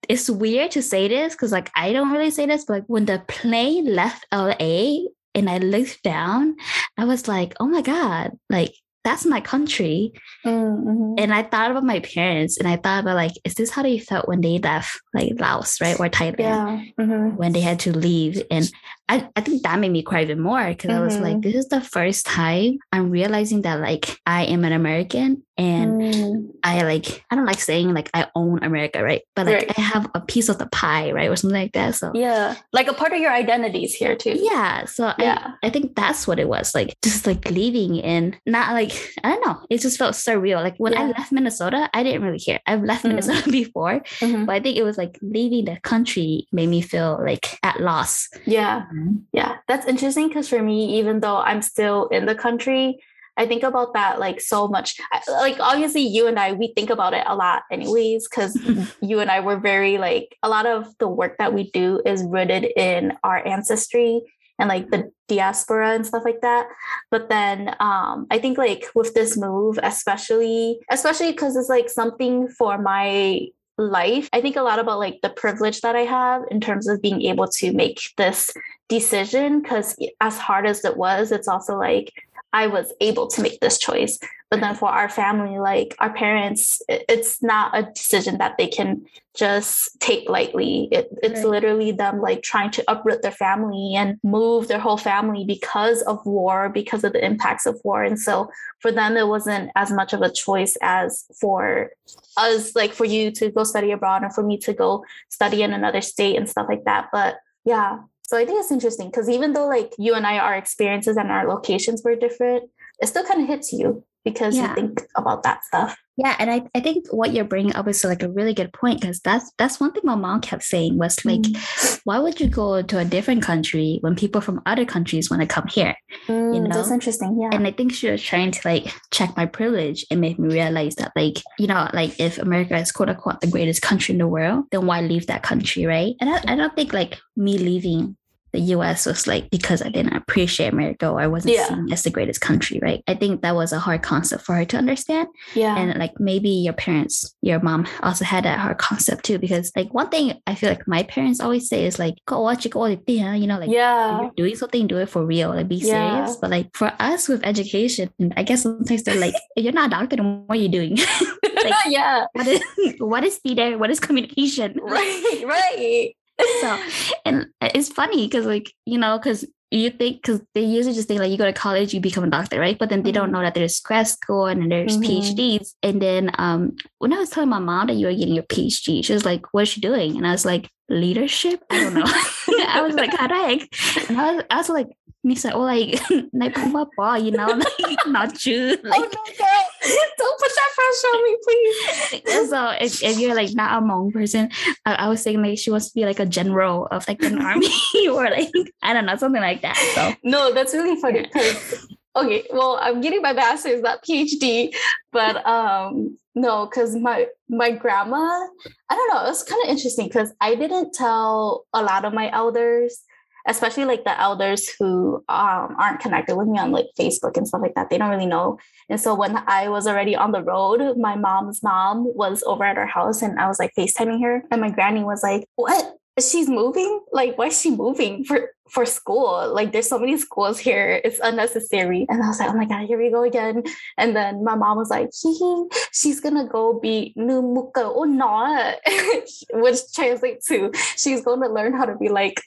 [0.10, 3.06] it's weird to say this because like I don't really say this, but like when
[3.06, 6.56] the plane left LA and I looked down,
[6.98, 8.74] I was like, oh my God, like
[9.06, 10.14] that's my country.
[10.46, 11.14] Mm-hmm.
[11.20, 14.00] And I thought about my parents and I thought about like, is this how they
[14.00, 15.98] felt when they left like Laos, right?
[16.00, 16.84] Or Thailand yeah.
[17.00, 17.36] mm-hmm.
[17.38, 18.42] when they had to leave.
[18.50, 18.70] And
[19.08, 21.02] I, I think that made me cry even more because mm-hmm.
[21.02, 21.42] I was like, mm-hmm.
[21.42, 26.50] this is the first time I'm realizing that like I am an American and mm.
[26.64, 29.22] I like I don't like saying like I own America, right?
[29.36, 29.74] But like right.
[29.78, 31.30] I have a piece of the pie, right?
[31.30, 31.96] Or something like that.
[31.96, 32.56] So yeah.
[32.74, 34.38] Like a part of your identity is here too.
[34.38, 34.86] Yeah.
[34.86, 35.54] So yeah.
[35.64, 36.76] I, I think that's what it was.
[36.76, 38.92] Like just like leaving and not like
[39.24, 39.66] I don't know.
[39.70, 40.62] It just felt surreal.
[40.62, 41.04] Like when yeah.
[41.04, 42.60] I left Minnesota, I didn't really care.
[42.66, 43.10] I've left mm.
[43.10, 44.02] Minnesota before.
[44.20, 44.46] Mm-hmm.
[44.46, 48.28] But I think it was like leaving the country made me feel like at loss.
[48.46, 48.88] Yeah.
[48.96, 49.16] Mm-hmm.
[49.34, 49.58] Yeah.
[49.68, 53.00] That's interesting because for me, even though I'm still in the country,
[53.38, 54.98] I think about that like so much.
[55.28, 58.58] Like obviously you and I we think about it a lot anyways cuz
[59.02, 62.24] you and I were very like a lot of the work that we do is
[62.24, 64.22] rooted in our ancestry
[64.58, 66.68] and like the diaspora and stuff like that.
[67.12, 72.48] But then um I think like with this move especially especially cuz it's like something
[72.48, 74.30] for my life.
[74.34, 77.22] I think a lot about like the privilege that I have in terms of being
[77.24, 78.52] able to make this
[78.88, 82.25] decision because as hard as it was, it's also like
[82.56, 84.18] I was able to make this choice.
[84.50, 89.06] But then for our family, like our parents, it's not a decision that they can
[89.36, 90.88] just take lightly.
[90.90, 91.50] It, it's right.
[91.50, 96.26] literally them like trying to uproot their family and move their whole family because of
[96.26, 98.04] war, because of the impacts of war.
[98.04, 101.92] And so for them, it wasn't as much of a choice as for
[102.38, 105.74] us, like for you to go study abroad and for me to go study in
[105.74, 107.10] another state and stuff like that.
[107.12, 110.56] But yeah, so I think it's interesting because even though like you and I, our
[110.56, 114.70] experiences and our locations were different, it still kind of hits you because yeah.
[114.70, 115.96] you think about that stuff.
[116.18, 119.02] Yeah, and I, I think what you're bringing up is like a really good point
[119.02, 122.02] because that's that's one thing my mom kept saying was like, mm.
[122.06, 125.48] why would you go to a different country when people from other countries want to
[125.48, 125.94] come here?
[126.28, 127.38] Mm, you know, that's interesting.
[127.40, 130.54] Yeah, and I think she was trying to like check my privilege and make me
[130.54, 134.20] realize that like you know like if America is quote unquote the greatest country in
[134.20, 136.16] the world, then why leave that country, right?
[136.22, 138.16] And I, I don't think like me leaving
[138.56, 141.68] the US was like because I didn't appreciate America or I wasn't yeah.
[141.68, 143.04] seen as the greatest country, right?
[143.06, 145.28] I think that was a hard concept for her to understand.
[145.54, 145.78] Yeah.
[145.78, 149.38] And like maybe your parents, your mom also had that hard concept too.
[149.40, 152.66] Because like one thing I feel like my parents always say is like, go watch
[152.66, 154.22] it, go you know, like yeah.
[154.22, 156.24] you're doing something, do it for real, like be yeah.
[156.24, 156.38] serious.
[156.38, 160.16] But like for us with education, I guess sometimes they're like, you're not a doctor,
[160.16, 160.96] then what are you doing?
[161.44, 162.28] like, yeah.
[162.32, 162.62] What is
[163.00, 163.78] what is theater?
[163.78, 164.80] What is communication?
[164.82, 166.16] Right, right
[166.62, 166.80] so
[167.26, 171.20] and it's funny because like you know because you think because they usually just think
[171.20, 173.22] like you go to college you become a doctor right but then they mm-hmm.
[173.22, 175.40] don't know that there's grad school and then there's mm-hmm.
[175.40, 178.44] phds and then um when i was telling my mom that you were getting your
[178.44, 182.04] phd she was like what's she doing and i was like leadership i don't know
[182.68, 184.88] i was like heck and i was, I was like
[185.26, 186.56] Misa, oh like
[186.98, 188.78] ball, you know, like not you.
[188.84, 192.50] Like, oh no, girl, don't put that pressure on me, please.
[192.50, 194.52] so if, if you're like not a Hmong person,
[194.86, 197.42] I, I, was saying like she wants to be like a general of like an
[197.42, 197.68] army
[198.12, 198.52] or like
[198.84, 199.78] I don't know something like that.
[199.96, 204.76] So no, that's really funny because okay, well I'm getting my master's, not PhD,
[205.12, 208.48] but um no, because my my grandma,
[208.90, 212.14] I don't know, it was kind of interesting because I didn't tell a lot of
[212.14, 213.04] my elders
[213.48, 217.62] especially like the elders who um, aren't connected with me on like Facebook and stuff
[217.62, 217.90] like that.
[217.90, 218.58] They don't really know.
[218.90, 222.78] And so when I was already on the road, my mom's mom was over at
[222.78, 224.44] our house and I was like FaceTiming her.
[224.52, 225.96] And my granny was like, What?
[226.20, 227.02] She's moving?
[227.12, 229.52] Like, why is she moving for for school?
[229.54, 231.02] Like, there's so many schools here.
[231.04, 232.06] It's unnecessary.
[232.10, 233.64] And I was like, oh my God, here we go again.
[233.98, 238.76] And then my mom was like, hee she's gonna go be numuka or not,
[239.54, 242.42] which translates to she's going to learn how to be like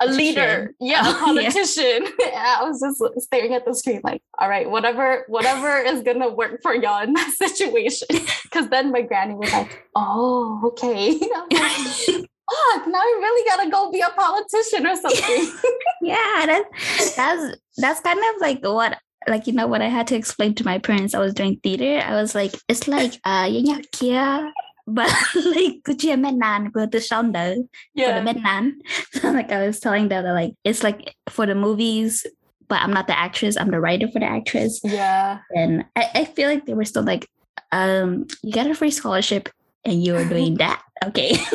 [0.00, 2.06] a leader, yeah, a politician.
[2.18, 2.56] Yeah.
[2.60, 6.62] I was just staring at the screen, like, all right, whatever, whatever is gonna work
[6.62, 8.08] for y'all in that situation.
[8.44, 11.20] Because then my granny was like, oh, okay.
[12.52, 15.52] Fuck, now I really gotta go be a politician or something.
[16.02, 20.16] yeah, that's that's that's kind of like what like you know what I had to
[20.16, 22.04] explain to my parents I was doing theater.
[22.04, 23.48] I was like, it's like uh
[23.92, 24.52] kia
[24.86, 26.98] but like could you nan go to
[27.94, 28.18] yeah.
[28.18, 28.80] for the nan
[29.12, 32.26] so like i was telling them that like it's like for the movies
[32.68, 36.24] but i'm not the actress i'm the writer for the actress yeah and i, I
[36.24, 37.28] feel like they were still like
[37.70, 39.48] um you got a free scholarship
[39.84, 41.36] and you are doing that okay.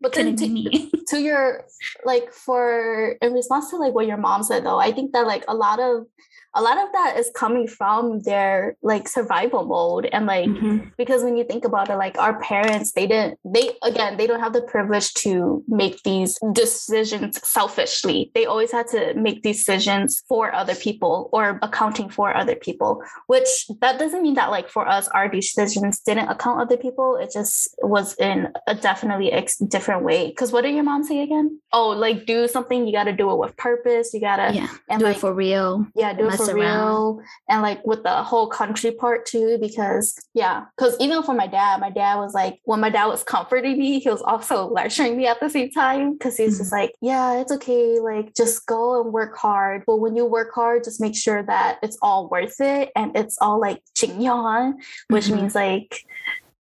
[0.00, 1.64] But then to, to your
[2.04, 5.44] like for in response to like what your mom said though, I think that like
[5.48, 6.06] a lot of
[6.54, 10.88] a lot of that is coming from their like survival mode and like mm-hmm.
[10.96, 14.40] because when you think about it like our parents they didn't they again they don't
[14.40, 20.52] have the privilege to make these decisions selfishly they always had to make decisions for
[20.54, 25.06] other people or accounting for other people which that doesn't mean that like for us
[25.08, 30.28] our decisions didn't account other people it just was in a definitely ex- different way
[30.28, 33.30] because what did your mom say again oh like do something you got to do
[33.30, 36.36] it with purpose you gotta yeah and do like, it for real yeah do it
[36.36, 37.20] for real
[37.50, 41.80] and like with the whole country part too because yeah because even for my dad
[41.80, 45.26] my dad was like when my dad was comforting me he was also lecturing me
[45.26, 46.60] at the same time because he's mm-hmm.
[46.62, 50.50] just like yeah it's okay like just go and work hard but when you work
[50.54, 54.74] hard just make sure that it's all worth it and it's all like 景仰
[55.08, 55.36] which mm-hmm.
[55.36, 56.06] means like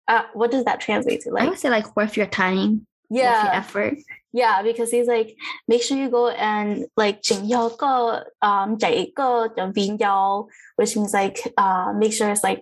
[0.07, 3.43] uh, what does that translate to like I would say like worth your time yeah
[3.43, 3.97] worth your effort
[4.31, 5.35] yeah, because he's like,
[5.67, 12.13] make sure you go and like 整一个 um 整一个的 video, which means like uh make
[12.13, 12.61] sure it's like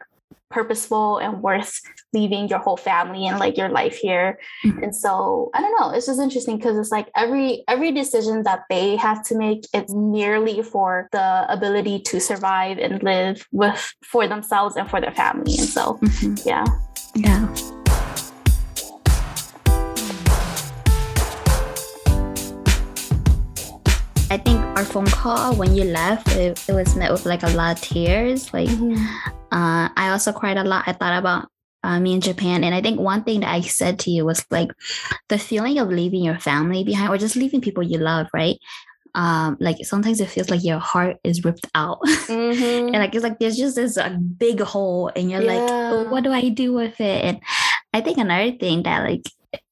[0.49, 1.81] purposeful and worth
[2.13, 4.39] leaving your whole family and like your life here.
[4.65, 4.83] Mm-hmm.
[4.83, 8.61] And so I don't know, it's just interesting because it's like every every decision that
[8.69, 14.25] they have to make, it's merely for the ability to survive and live with for
[14.25, 15.55] themselves and for their family.
[15.57, 16.47] And so mm-hmm.
[16.47, 16.63] yeah.
[17.14, 17.48] yeah.
[24.30, 27.50] I think our phone call when you left, it, it was met with like a
[27.50, 28.52] lot of tears.
[28.54, 28.96] Like, mm-hmm.
[29.52, 30.84] uh, I also cried a lot.
[30.86, 31.48] I thought about
[31.84, 32.64] uh, me in Japan.
[32.64, 34.70] And I think one thing that I said to you was like
[35.28, 38.56] the feeling of leaving your family behind or just leaving people you love, right?
[39.14, 42.00] Um, like sometimes it feels like your heart is ripped out.
[42.32, 42.94] Mm-hmm.
[42.94, 45.52] and like it's like there's just this uh, big hole and you're yeah.
[45.52, 47.24] like, oh, what do I do with it?
[47.24, 47.40] And
[47.92, 49.22] I think another thing that like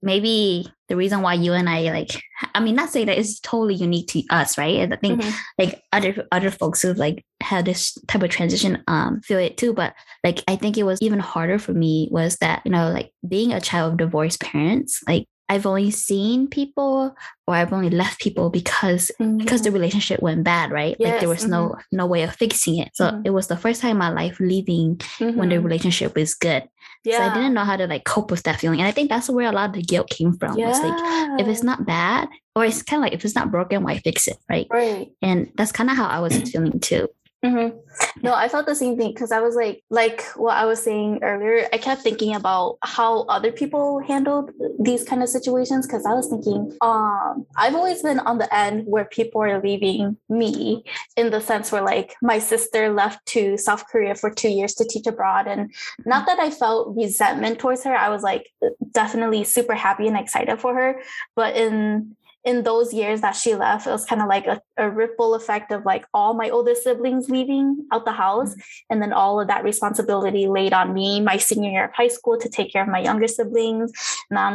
[0.02, 2.22] maybe the reason why you and I like
[2.54, 4.92] I mean not say that it's totally unique to us, right?
[4.92, 5.30] I think mm-hmm.
[5.58, 9.72] like other other folks who've like had this type of transition um feel it too.
[9.72, 13.12] But like I think it was even harder for me was that, you know, like
[13.26, 17.16] being a child of divorced parents, like I've only seen people
[17.48, 19.38] or I've only left people because mm-hmm.
[19.38, 20.94] because the relationship went bad, right?
[21.00, 21.10] Yes.
[21.10, 21.50] Like there was mm-hmm.
[21.50, 22.92] no no way of fixing it.
[22.94, 23.22] So mm-hmm.
[23.24, 25.64] it was the first time in my life leaving when the mm-hmm.
[25.64, 26.68] relationship was good.
[27.04, 27.18] Yeah.
[27.18, 28.78] So I didn't know how to like cope with that feeling.
[28.78, 30.56] And I think that's where a lot of the guilt came from.
[30.56, 30.68] Yeah.
[30.68, 33.82] Was like if it's not bad, or it's kind of like if it's not broken,
[33.82, 34.36] why fix it?
[34.48, 34.68] Right.
[34.70, 35.10] Right.
[35.20, 37.08] And that's kind of how I was feeling too.
[37.42, 37.78] Mm-hmm.
[38.22, 41.20] No, I felt the same thing because I was like, like what I was saying
[41.22, 41.66] earlier.
[41.72, 46.28] I kept thinking about how other people handled these kind of situations because I was
[46.28, 50.84] thinking, um, I've always been on the end where people are leaving me
[51.16, 54.84] in the sense where like my sister left to South Korea for two years to
[54.84, 55.72] teach abroad, and
[56.04, 57.96] not that I felt resentment towards her.
[57.96, 58.52] I was like
[58.92, 61.00] definitely super happy and excited for her,
[61.34, 64.88] but in in those years that she left, it was kind of like a, a,
[64.88, 68.50] ripple effect of like all my older siblings leaving out the house.
[68.52, 68.60] Mm-hmm.
[68.90, 72.38] And then all of that responsibility laid on me, my senior year of high school,
[72.38, 73.92] to take care of my younger siblings.
[74.30, 74.54] Not,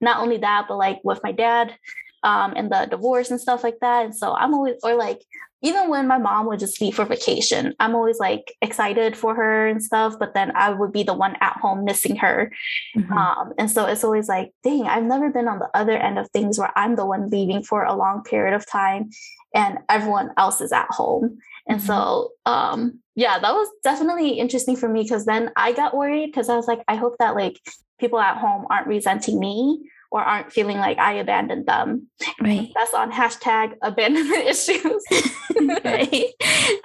[0.00, 1.74] not only that, but like with my dad
[2.22, 4.04] um, and the divorce and stuff like that.
[4.04, 5.22] And so I'm always, or like
[5.64, 9.66] even when my mom would just leave for vacation, I'm always like excited for her
[9.66, 12.52] and stuff, but then I would be the one at home missing her.
[12.94, 13.12] Mm-hmm.
[13.12, 16.28] Um, and so it's always like, dang, I've never been on the other end of
[16.30, 19.08] things where I'm the one leaving for a long period of time
[19.54, 21.38] and everyone else is at home.
[21.66, 21.86] And mm-hmm.
[21.86, 26.50] so, um, yeah, that was definitely interesting for me because then I got worried because
[26.50, 27.58] I was like, I hope that like
[27.98, 32.06] people at home aren't resenting me or aren't feeling like I abandoned them.
[32.40, 32.70] Right.
[32.72, 35.04] That's on hashtag abandonment issues.
[35.84, 36.26] right.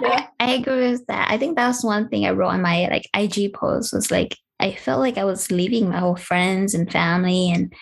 [0.02, 0.28] Yeah.
[0.40, 1.30] I, I agree with that.
[1.30, 4.74] I think that's one thing I wrote on my like IG post was like I
[4.74, 7.74] felt like I was leaving my whole friends and family and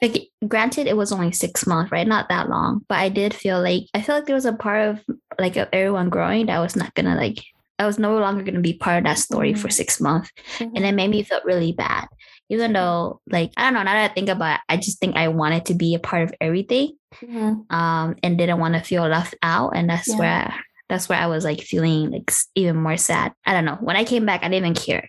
[0.00, 2.06] like granted it was only six months, right?
[2.06, 2.84] Not that long.
[2.88, 5.00] But I did feel like I felt like there was a part of
[5.38, 7.42] like everyone growing that I was not gonna like
[7.82, 9.60] I was no longer gonna be part of that story mm-hmm.
[9.60, 10.30] for six months.
[10.58, 10.76] Mm-hmm.
[10.76, 12.06] And it made me feel really bad
[12.52, 15.16] even though like I don't know, now that I think about it, I just think
[15.16, 16.96] I wanted to be a part of everything.
[17.22, 17.74] Mm-hmm.
[17.74, 19.72] Um, and didn't want to feel left out.
[19.74, 20.18] And that's yeah.
[20.18, 23.32] where I, that's where I was like feeling like even more sad.
[23.46, 23.78] I don't know.
[23.80, 25.08] When I came back, I didn't even care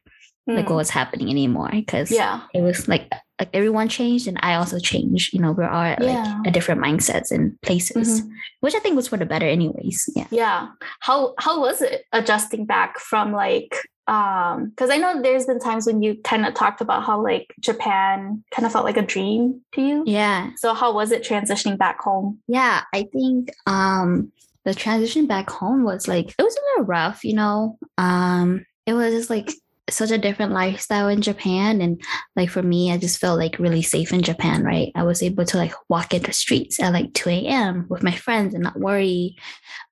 [0.49, 0.55] mm.
[0.55, 0.77] like what mm.
[0.77, 5.33] was happening anymore because yeah, it was like like everyone changed and I also changed.
[5.33, 6.37] You know, we're all at yeah.
[6.37, 8.29] like a different mindsets and places, mm-hmm.
[8.61, 10.09] which I think was for the better, anyways.
[10.15, 10.27] Yeah.
[10.31, 10.67] Yeah.
[10.99, 13.75] How how was it adjusting back from like
[14.07, 17.53] um because i know there's been times when you kind of talked about how like
[17.61, 21.77] japan kind of felt like a dream to you yeah so how was it transitioning
[21.77, 24.29] back home yeah i think um
[24.65, 28.93] the transition back home was like it was a little rough you know um it
[28.93, 29.49] was just like
[29.89, 31.81] such a different lifestyle in Japan.
[31.81, 32.01] And
[32.35, 34.91] like for me, I just felt like really safe in Japan, right?
[34.95, 37.85] I was able to like walk in the streets at like 2 a.m.
[37.89, 39.35] with my friends and not worry.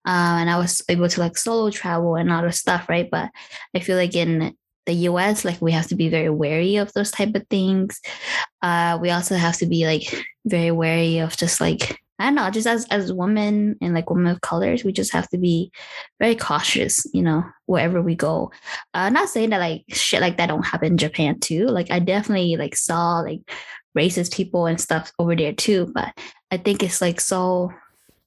[0.06, 3.10] Uh, and I was able to like solo travel and all the stuff, right?
[3.10, 3.32] But
[3.76, 7.12] I feel like in the US, like we have to be very wary of those
[7.12, 8.00] type of things.
[8.62, 12.50] Uh, we also have to be like very wary of just like I don't know,
[12.50, 15.72] just as as women and like women of colors, we just have to be
[16.20, 18.52] very cautious, you know, wherever we go.
[18.94, 21.66] Uh, not saying that like shit like that don't happen in Japan too.
[21.68, 23.42] Like I definitely like saw like
[23.98, 26.14] racist people and stuff over there too, but
[26.52, 27.72] I think it's like so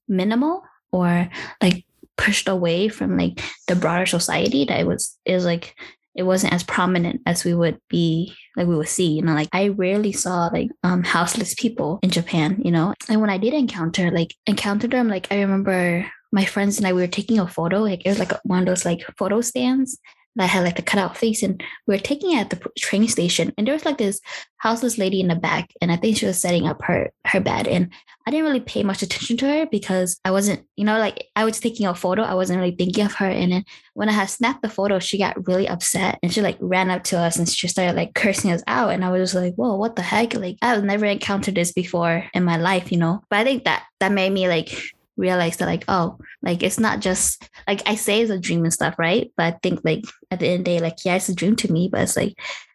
[0.08, 1.28] minimal or
[1.62, 1.84] like
[2.16, 5.74] pushed away from like the broader society that it was is like
[6.14, 9.48] it wasn't as prominent as we would be like we would see you know like
[9.52, 12.94] i rarely saw like um houseless people in japan you know?
[13.08, 16.92] And when i did encounter like encounter them like i remember my friends and i
[16.92, 19.98] we were taking a photo like it was like one of those like photo stands
[20.36, 23.52] that had like the cutout face and we were taking it at the train station
[23.56, 24.20] and there was like this
[24.56, 27.68] houseless lady in the back and i think she was setting up her her bed
[27.68, 27.90] and
[28.26, 31.44] i didn't really pay much attention to her because i wasn't you know like i
[31.44, 33.64] was taking a photo i wasn't really thinking of her and then
[33.94, 37.04] when i had snapped the photo she got really upset and she like ran up
[37.04, 39.76] to us and she started like cursing us out and i was just like whoa
[39.76, 40.34] what the heck?
[40.34, 43.22] Like i've never encountered this before in my life you know?
[43.30, 44.70] But i think that that made me like
[45.16, 48.72] realize that like oh like it's not just like i say it's a dream and
[48.72, 49.32] stuff right?
[49.36, 51.56] But i think like at the end of the day like yeah it's a dream
[51.56, 52.34] to me but it's like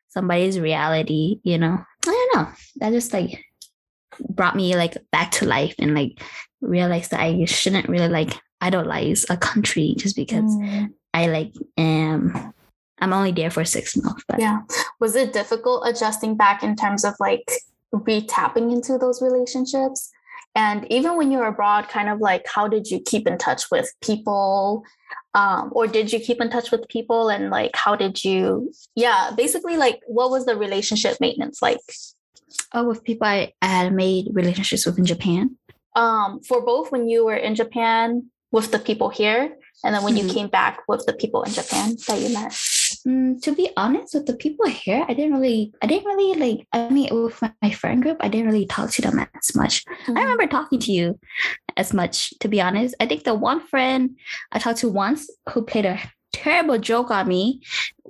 [0.10, 1.84] somebody's reality you know?
[2.06, 2.52] I don't know.
[2.78, 3.44] That just like
[4.30, 6.22] brought me like back to life and like
[6.62, 10.90] realized that i shouldn't really like idolize a country just because mm.
[11.14, 12.54] i like am
[13.00, 14.60] i'm only there for six months but yeah.
[15.00, 17.50] Was it difficult adjusting back in terms of like
[17.92, 20.12] re-tapping into those relationships
[20.60, 23.72] and even when you were abroad, kind of like how did you keep in touch
[23.72, 24.84] with people?
[25.34, 29.32] Um, or did you keep in touch with people and like how did you yeah,
[29.38, 31.80] basically like what was the relationship maintenance like?
[32.74, 35.56] Oh, with people I, had made relationships with in Japan.
[35.96, 39.56] Um, for both when you were in Japan with the people here
[39.86, 40.28] and then when mm-hmm.
[40.28, 42.52] you came back with the people in Japan that you met.
[43.10, 46.68] Mm, to be honest, with the people here, I didn't really, I didn't really like.
[46.74, 49.84] I mean, with my friend group, I didn't really talk to them as much.
[49.86, 50.18] Mm-hmm.
[50.18, 51.20] I remember talking to you
[51.76, 52.38] as much.
[52.42, 54.16] To be honest, I think the one friend
[54.52, 56.00] I talked to once who played a
[56.34, 57.62] terrible joke on me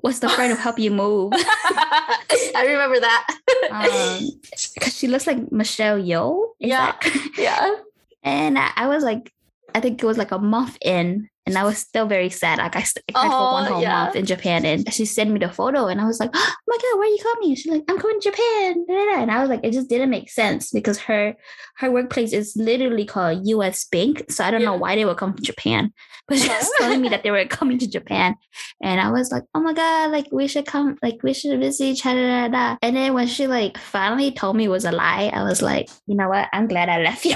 [0.03, 1.31] was the friend who helped you move.
[1.35, 3.27] I remember that.
[3.71, 4.29] um,
[4.73, 6.49] because she looks like Michelle Yeoh.
[6.59, 7.29] yeah, that?
[7.37, 7.75] yeah.
[8.23, 9.31] And I, I was like,
[9.73, 12.59] I think it was like a month in and I was still very sad.
[12.59, 14.03] Like I, I cried oh, for one oh, whole yeah.
[14.03, 16.77] month in Japan, and she sent me the photo, and I was like, "Oh my
[16.77, 19.61] god, where are you coming?" She's like, "I'm coming to Japan," and I was like,
[19.63, 21.35] it just didn't make sense because her
[21.77, 23.85] her workplace is literally called U.S.
[23.85, 24.67] Bank, so I don't yeah.
[24.67, 25.91] know why they would come to Japan,
[26.27, 26.75] but she was oh.
[26.79, 28.35] telling me that they were coming to Japan,
[28.81, 31.85] and I was like, "Oh my god, like we should come, like we should visit
[31.85, 35.43] each other." And then when she like finally told me it was a lie, I
[35.43, 36.47] was like, "You know what?
[36.53, 37.35] I'm glad I left you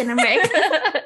[0.00, 1.02] in America."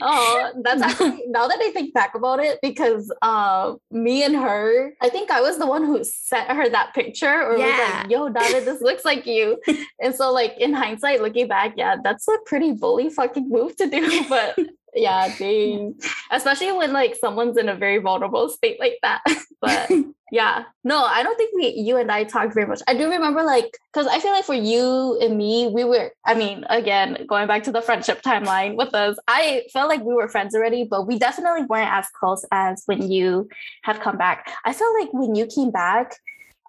[0.00, 4.92] oh, that's actually now that I think back about it because uh, me and her,
[5.00, 7.66] I think I was the one who sent her that picture or yeah.
[7.66, 9.60] was like, yo, Dada, this looks like you.
[10.02, 13.88] and so like in hindsight, looking back, yeah, that's a pretty bully fucking move to
[13.88, 14.24] do.
[14.28, 14.58] But
[14.94, 15.94] yeah, dang.
[16.30, 19.22] Especially when like someone's in a very vulnerable state like that.
[19.60, 19.90] but
[20.32, 22.82] yeah, no, I don't think we, you and I talked very much.
[22.86, 26.34] I do remember like, because I feel like for you and me, we were, I
[26.34, 30.28] mean, again, going back to the friendship timeline with us, I felt like we were
[30.28, 33.48] friends already, but we definitely weren't as close as when you
[33.82, 34.50] had come back.
[34.64, 36.14] I felt like when you came back,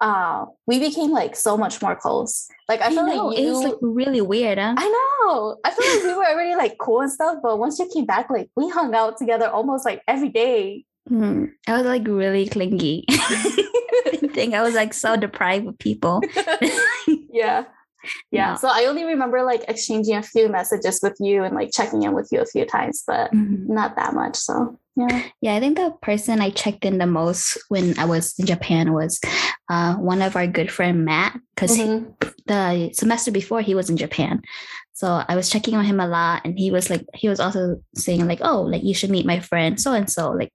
[0.02, 2.48] uh, we became like so much more close.
[2.68, 4.58] Like I, I feel know, like you, it's like really weird.
[4.58, 4.76] Huh?
[4.78, 5.58] I know.
[5.64, 8.30] I feel like we were already like cool and stuff, but once you came back,
[8.30, 10.86] like we hung out together almost like every day.
[11.12, 13.05] Mm, I was like really clingy.
[13.10, 16.22] I think I was like so deprived of people.
[17.32, 17.66] yeah.
[18.32, 18.51] Yeah.
[18.51, 18.57] No.
[18.57, 22.14] So I only remember like exchanging a few messages with you and like checking in
[22.14, 23.74] with you a few times, but mm-hmm.
[23.74, 24.38] not that much.
[24.38, 25.24] So yeah.
[25.41, 25.55] Yeah.
[25.55, 29.20] I think the person I checked in the most when I was in Japan was
[29.70, 32.10] uh, one of our good friend Matt, because mm-hmm.
[32.45, 34.41] the semester before he was in Japan.
[35.00, 37.82] So I was checking on him a lot, and he was like, he was also
[37.95, 40.32] saying like, oh, like you should meet my friend so and so.
[40.32, 40.52] Like,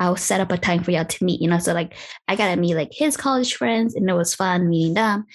[0.00, 1.40] I'll set up a time for y'all to meet.
[1.40, 1.94] You know, so like
[2.26, 5.26] I got to meet like his college friends, and it was fun meeting them.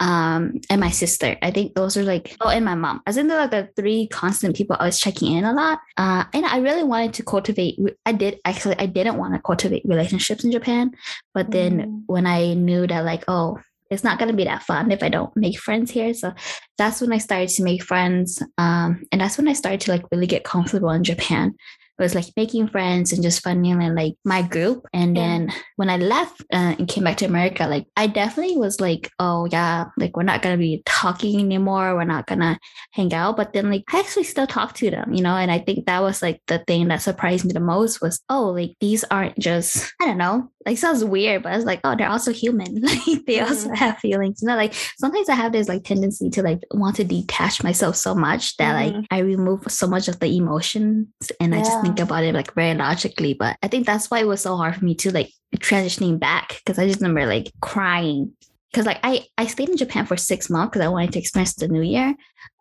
[0.00, 1.36] Um, and my sister.
[1.40, 3.00] I think those are like, oh, and my mom.
[3.06, 5.78] I think they're like the three constant people I was checking in a lot.
[5.96, 7.78] Uh, and I really wanted to cultivate.
[8.04, 8.74] I did actually.
[8.76, 10.90] I didn't want to cultivate relationships in Japan,
[11.32, 12.02] but then mm.
[12.06, 13.60] when I knew that like, oh
[13.90, 16.14] it's not going to be that fun if I don't make friends here.
[16.14, 16.32] So
[16.78, 18.42] that's when I started to make friends.
[18.58, 21.54] Um, and that's when I started to like really get comfortable in Japan.
[21.96, 24.84] It was like making friends and just finding like my group.
[24.92, 28.80] And then when I left uh, and came back to America, like I definitely was
[28.80, 31.94] like, oh yeah, like we're not gonna be talking anymore.
[31.94, 32.58] We're not gonna
[32.90, 33.36] hang out.
[33.36, 35.36] But then like I actually still talk to them, you know.
[35.36, 38.48] And I think that was like the thing that surprised me the most was, oh,
[38.48, 41.94] like these aren't just I don't know, like sounds weird, but I was like, oh,
[41.96, 42.80] they're also human.
[42.82, 43.76] like they also Mhm.
[43.76, 44.40] have feelings.
[44.42, 47.96] You know, like sometimes I have this like tendency to like want to detach myself
[47.96, 49.06] so much that like Mhm.
[49.10, 51.08] I remove so much of the emotions
[51.40, 53.34] and I just think about it like very logically.
[53.34, 56.60] But I think that's why it was so hard for me to like transitioning back
[56.64, 58.32] because I just remember like crying.
[58.72, 61.54] Because like I, I stayed in Japan for six months because I wanted to experience
[61.54, 62.12] the new year.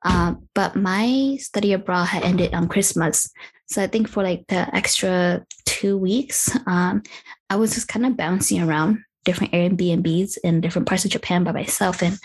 [0.05, 3.31] Um, but my study abroad had ended on Christmas.
[3.65, 7.01] So I think for like the extra two weeks, um,
[7.53, 11.51] I was just kind of bouncing around different Airbnbs in different parts of Japan by
[11.51, 12.01] myself.
[12.01, 12.17] And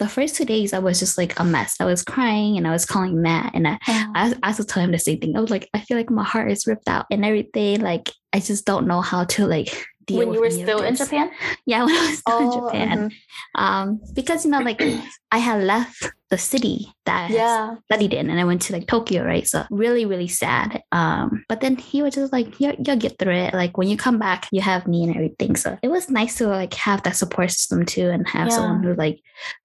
[0.00, 1.76] the first two days, I was just like a mess.
[1.78, 4.06] I was crying and I was calling Matt, and I, Yeah.
[4.16, 5.36] I, I also told him the same thing.
[5.36, 7.80] I was like, I feel like my heart is ripped out and everything.
[7.82, 10.96] Like, I just don't know how to like deal when you were still in.
[10.96, 11.30] Japan?
[11.66, 13.10] Yeah, when I was still in Oh, Japan.
[13.10, 13.60] mhm.
[13.62, 14.82] Um, because you know, like
[15.30, 17.76] I had left the city that I Yeah.
[17.86, 19.46] studied in and I went to like Tokyo, right?
[19.46, 20.82] So really, really sad.
[20.90, 23.54] Um, but then he was just like, you you'll get through it.
[23.54, 25.54] Like when you come back, you have me and everything.
[25.54, 28.56] So it was nice to like have that support system too and have Yeah.
[28.56, 29.20] someone who like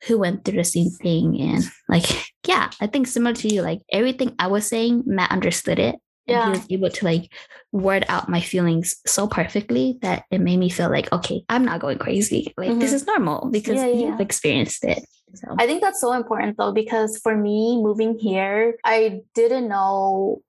[0.06, 2.06] who went through the same thing and like
[2.46, 5.96] yeah, I think similar to you, like everything I was saying, Matt understood it.
[6.30, 6.46] And Yeah.
[6.46, 7.26] he was able to like
[7.72, 11.82] word out my feelings so perfectly that it made me feel like, okay, I'm not
[11.82, 12.54] going crazy.
[12.62, 12.96] Like this Mhm.
[13.02, 15.02] is normal because Yeah, yeah, you've experienced it.
[15.34, 20.42] So I think that's so important though, because for me moving here, I didn't know,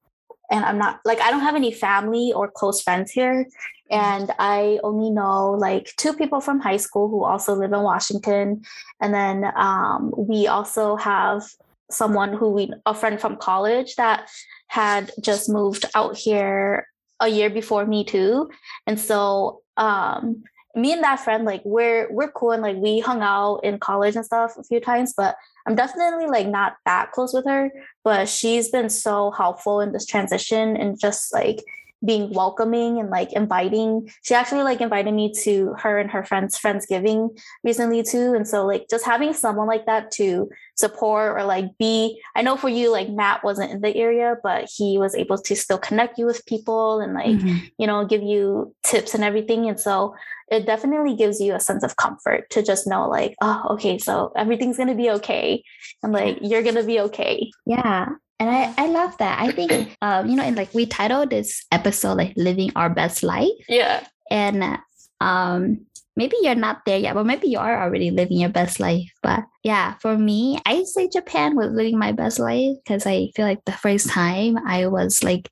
[0.50, 3.46] and I'm not like, I don't have any family or close friends here.
[3.90, 8.62] And I only know like two people from high school who also live in Washington.
[9.00, 11.42] And then um, we also have
[11.90, 14.28] someone who we, a friend from college that
[14.68, 16.86] had just moved out here
[17.18, 18.48] a year before me too.
[18.86, 23.22] And so, um, me and that friend like we're we're cool and like we hung
[23.22, 25.34] out in college and stuff a few times but
[25.66, 27.70] i'm definitely like not that close with her
[28.04, 31.64] but she's been so helpful in this transition and just like
[32.04, 34.10] being welcoming and like inviting.
[34.22, 38.34] She actually like invited me to her and her friends friendsgiving recently too.
[38.34, 42.56] And so like just having someone like that to support or like be i know
[42.56, 46.16] for you like matt wasn't in the area but he was able to still connect
[46.18, 47.70] you with people and like Mhm.
[47.76, 49.68] you know give you tips and everything.
[49.68, 50.14] And so
[50.50, 54.32] it definitely gives you a sense of comfort to just know like oh okay so
[54.36, 55.62] everything's gonna be okay.
[56.02, 57.50] And like you're gonna be okay.
[57.66, 58.06] Yeah.
[58.40, 59.38] And I, I love that.
[59.38, 63.22] I think, um, you know, and like we titled this episode like living our best
[63.22, 63.52] life.
[63.68, 64.78] yeah And
[65.20, 65.86] um,
[66.16, 69.10] maybe you're not there yet, but maybe you are already living your best life.
[69.22, 73.46] But yeah, for me, I say Japan was living my best life because I feel
[73.46, 75.50] like the first time I was like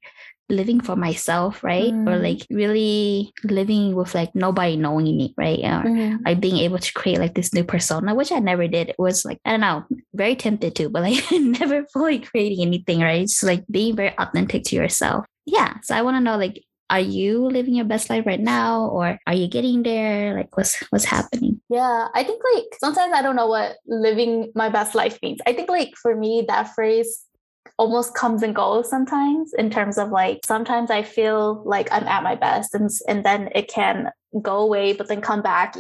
[0.48, 1.92] living for myself, right?
[1.92, 2.22] Or Mm.
[2.22, 5.60] like really living with like nobody knowing me, right?
[5.60, 6.24] Or Mhm.
[6.24, 8.88] like being able to create like this new persona, which I never did.
[8.88, 9.84] It was like, I don't know,
[10.14, 13.22] very tempted to, but like never fully creating anything, right?
[13.22, 15.24] It's like being very authentic to yourself.
[15.46, 15.74] Yeah.
[15.82, 19.18] So I want to know like, are you living your best life right now or
[19.26, 20.34] are you getting there?
[20.34, 21.60] Like what's what's happening?
[21.68, 25.52] yeah i think like sometimes i don't know what living my best life means i
[25.52, 27.27] think like for me that phrase
[27.78, 32.22] almost comes and goes sometimes in terms of like sometimes i feel like i'm at
[32.22, 34.10] my best and and then it can
[34.42, 35.74] go away but then come back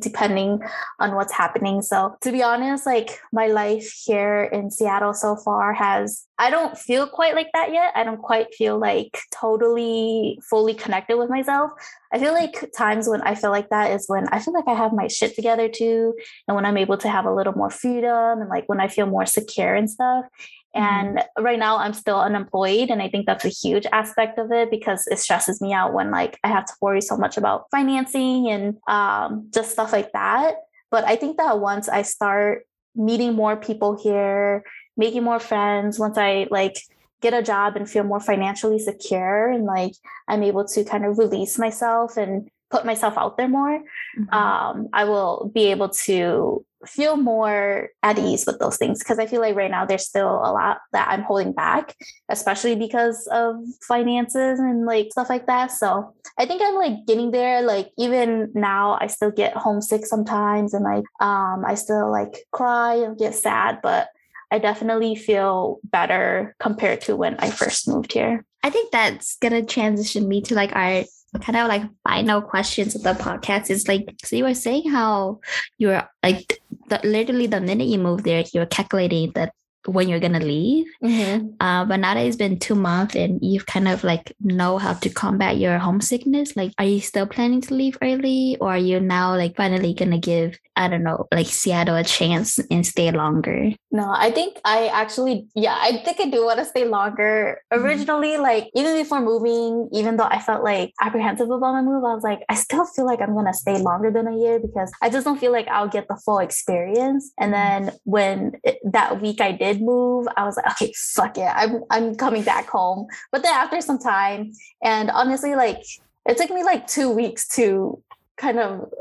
[0.00, 0.60] depending
[0.98, 1.82] on what's happening.
[1.82, 6.76] So to be honest like my life here in seattle so far has i don't
[6.76, 7.92] feel quite like that yet.
[7.94, 11.70] I don't quite feel like totally fully connected with myself.
[12.12, 14.74] I feel like times when i feel like that is when i feel like i
[14.74, 16.14] have my shit together too
[16.46, 19.06] and when i'm able to have a little more freedom and like when i feel
[19.06, 20.26] more secure and stuff
[20.74, 22.90] and right now I'm still unemployed.
[22.90, 26.10] And I think that's a huge aspect of it because it stresses me out when
[26.10, 30.56] like I have to worry so much about financing and um, just stuff like that.
[30.90, 34.64] But I think that once I start meeting more people here,
[34.96, 36.76] making more friends, once I like
[37.20, 39.92] get a job and feel more financially secure and like
[40.28, 43.82] I'm able to kind of release myself and put myself out there more,
[44.30, 49.26] um, I will be able to feel more at ease with those things because I
[49.26, 51.94] feel like right now there's still a lot that I'm holding back,
[52.28, 53.56] especially because of
[53.86, 55.70] finances and like stuff like that.
[55.70, 57.62] So I think I'm like getting there.
[57.62, 62.94] Like even now, I still get homesick sometimes, and like um, I still like cry
[62.94, 64.08] and get sad, but
[64.50, 68.44] I definitely feel better compared to when I first moved here.
[68.64, 71.04] I think that's gonna transition me to like our
[71.40, 75.40] kind of like final questions of the podcast is like so you were saying how
[75.78, 79.50] you were like the, literally the minute you moved there you were calculating the
[79.86, 80.86] when you're gonna leave.
[81.02, 81.48] Mm-hmm.
[81.60, 84.94] Uh, but now that it's been two months and you've kind of like know how
[84.94, 89.00] to combat your homesickness, like are you still planning to leave early, or are you
[89.00, 93.72] now like finally gonna give I don't know like Seattle a chance and stay longer?
[93.90, 97.60] No, I think I actually yeah I think I do want to stay longer.
[97.72, 97.84] Mm-hmm.
[97.84, 98.42] Originally, mm-hmm.
[98.42, 102.22] like even before moving, even though I felt like apprehensive about my move, I was
[102.24, 105.24] like I still feel like I'm gonna stay longer than a year because I just
[105.24, 107.32] don't feel like I'll get the full experience.
[107.38, 107.86] And mm-hmm.
[107.86, 111.50] then when it, that week I did did move, I was like, okay, fuck it.
[111.54, 113.06] I'm I'm coming back home.
[113.30, 114.52] But then after some time,
[114.82, 115.82] and honestly, like
[116.26, 118.02] it took me like two weeks to
[118.36, 118.92] kind of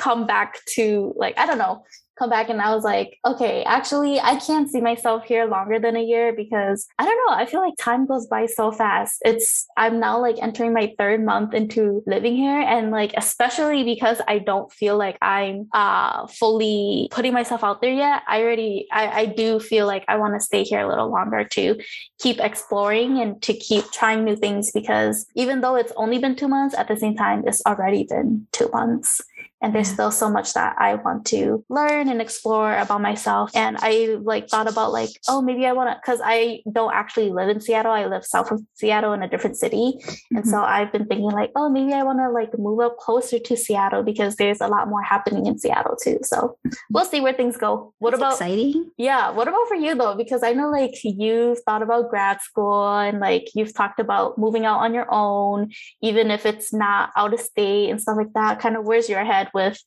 [0.00, 1.84] come back to like, I don't know,
[2.20, 5.96] come back and I was like, okay, actually, I can't see myself here longer than
[5.96, 7.34] a year because I don't know.
[7.34, 9.22] I feel like time goes by so fast.
[9.24, 12.60] It's, I'm now like entering my third month into living here.
[12.60, 17.92] And like, especially because I don't feel like I'm uh, fully putting myself out there
[17.92, 21.10] yet, I already, I, I do feel like I want to stay here a little
[21.10, 21.80] longer to
[22.18, 26.48] keep exploring and to keep trying new things because even though it's only been two
[26.48, 29.22] months, at the same time, it's already been two months
[29.62, 33.50] and there's still so much that I want to learn and explore about myself.
[33.54, 37.30] And I like thought about like, oh, maybe I want to, because I don't actually
[37.30, 37.92] live in Seattle.
[37.92, 40.36] I live south of Seattle in a different city, mm-hmm.
[40.36, 40.72] and so mm-hmm.
[40.72, 44.02] I've been thinking like, oh, maybe I want to like move up closer to Seattle
[44.02, 46.18] because there's a lot more happening in Seattle too.
[46.22, 46.56] So
[46.90, 47.92] we'll see where things go.
[47.98, 48.90] What That's about exciting?
[48.96, 49.30] Yeah.
[49.30, 50.14] What about for you though?
[50.14, 54.64] Because I know like you've thought about grad school and like you've talked about moving
[54.64, 55.70] out on your own,
[56.02, 58.60] even if it's not out of state and stuff like that.
[58.60, 59.82] Kind of where's your head with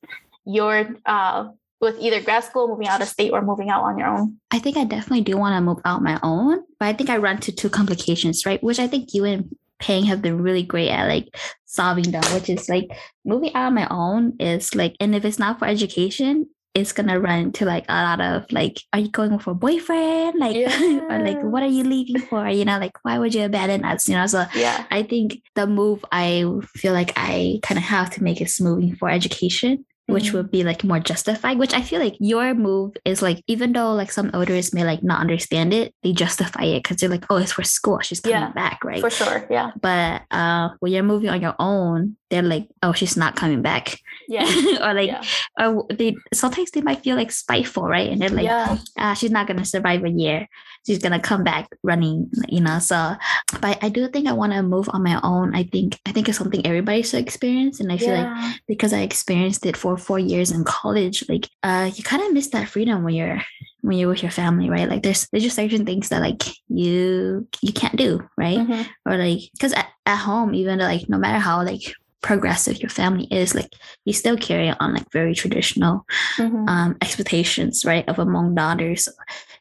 [0.45, 1.49] your uh,
[1.82, 4.38] with either grad school, moving out of state, or moving out on your own?
[4.51, 7.18] I think I definitely do want to move out my own, but I think I
[7.18, 8.64] run to two complications, right?
[8.64, 11.36] Which I think you and Peng have been really great at like
[11.66, 12.88] solving them, which is like
[13.26, 17.20] moving out on my own is like, and if it's not for education, it's gonna
[17.20, 20.40] run to like a lot of like, are you going for a boyfriend?
[20.40, 20.56] Like,
[21.10, 22.48] or like, what are you leaving for?
[22.48, 24.10] You know, like, why would you abandon us?
[24.10, 26.46] You know, so yeah, I think the move I
[26.76, 30.38] feel like I kind of have to make is moving for education which mm-hmm.
[30.38, 33.93] would be like more justified which i feel like your move is like even though
[33.93, 37.38] like some elders may like not understand it they justify it because they're like oh
[37.38, 37.99] it's for school.
[37.99, 38.99] She's coming yeah, back right?
[38.99, 39.45] for sure.
[39.49, 39.72] Yeah.
[39.80, 43.99] But uh when you're moving on your own they're like oh she's not coming back.
[44.28, 44.47] Yeah.
[44.84, 45.24] Or like yeah.
[45.60, 48.10] or they sometimes they might feel like spiteful right?
[48.10, 48.78] And they're like yeah.
[48.97, 50.47] ah, she's not gonna survive a year
[50.86, 52.80] she's gonna come back running, you know.
[52.80, 53.16] So,
[53.62, 55.56] but I do think I want to move on my own.
[55.56, 58.34] I think I think it's something everybody should experience, and I feel yeah.
[58.34, 62.34] like because I experienced it for four years in college, like uh, you kind of
[62.34, 63.42] miss that freedom when you're
[63.82, 64.90] when you're with your family, right?
[64.90, 68.60] Like there's there's just certain things that like you you can't do, right?
[68.60, 68.82] Mm-hmm.
[69.06, 71.94] Or like because at, at home, even though like no matter how like
[72.24, 73.70] progressive your family is like
[74.06, 76.06] you still carry on like very traditional
[76.38, 76.68] mm-hmm.
[76.70, 79.10] um expectations right of among daughters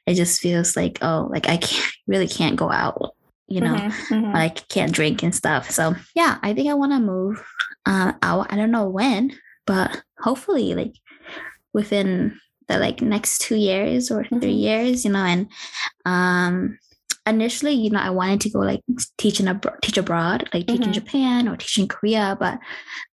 [0.06, 3.14] it just feels like oh like i can't really can't go out
[3.48, 4.32] you know mm-hmm, mm-hmm.
[4.32, 7.44] like can't drink and stuff so yeah i think i want to move
[7.84, 9.36] uh, out i don't know when
[9.66, 10.94] but hopefully like
[11.72, 12.38] within
[12.68, 14.38] the like next two years or mm-hmm.
[14.38, 15.48] three years you know and
[16.06, 16.78] um
[17.26, 18.80] initially you know i wanted to go like
[19.16, 20.92] teaching abroad teach abroad like teach in mm-hmm.
[20.92, 22.58] japan or teach in korea but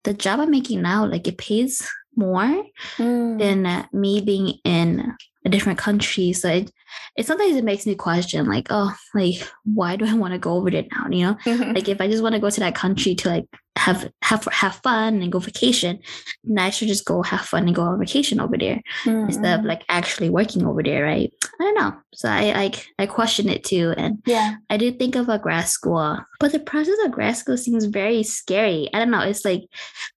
[0.05, 2.65] the job i'm making now like it pays more
[2.97, 3.39] mm.
[3.39, 5.15] than me being in
[5.47, 6.33] a different country.
[6.33, 6.73] So it,
[7.17, 10.55] it sometimes it makes me question like, oh, like why do I want to go
[10.55, 11.07] over there now?
[11.09, 11.73] You know, mm-hmm.
[11.75, 14.77] like if I just want to go to that country to like have have have
[14.77, 16.01] fun and go vacation,
[16.45, 19.27] then I should just go have fun and go on vacation over there mm-hmm.
[19.27, 21.33] instead of like actually working over there, right?
[21.61, 21.97] I don't know.
[22.15, 25.69] So I like I question it too, and yeah, I do think of a grad
[25.69, 28.89] school, but the process of grad school seems very scary.
[28.93, 29.21] I don't know.
[29.21, 29.63] It's like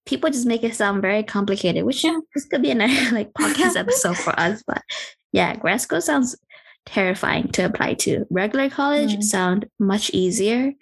[0.06, 2.18] people just make it sound very complicated, which yeah.
[2.34, 4.82] this could be another like podcast episode for us, but
[5.32, 6.36] yeah, grad school sounds
[6.86, 8.26] terrifying to apply to.
[8.30, 9.24] Regular college mm.
[9.24, 10.74] sound much easier,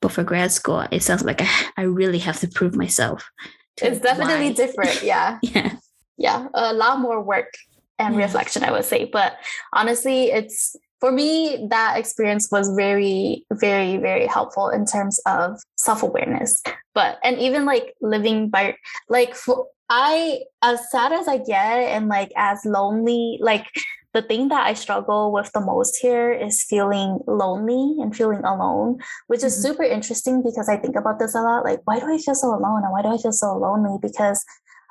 [0.00, 3.30] but for grad school, it sounds like I, I really have to prove myself.
[3.78, 4.52] To it's definitely why.
[4.52, 5.02] different.
[5.02, 5.38] Yeah.
[5.42, 5.76] yeah.
[6.18, 6.48] Yeah.
[6.54, 7.54] A lot more work
[7.98, 8.22] and yeah.
[8.22, 9.04] reflection, I would say.
[9.04, 9.36] But
[9.72, 16.04] honestly, it's for me, that experience was very, very, very helpful in terms of self
[16.04, 16.62] awareness.
[16.94, 18.76] But, and even like living by,
[19.08, 23.66] like, for, I, as sad as I get and like as lonely, like
[24.14, 29.00] the thing that I struggle with the most here is feeling lonely and feeling alone,
[29.26, 29.68] which is mm-hmm.
[29.70, 31.64] super interesting because I think about this a lot.
[31.64, 33.98] Like, why do I feel so alone and why do I feel so lonely?
[34.00, 34.42] Because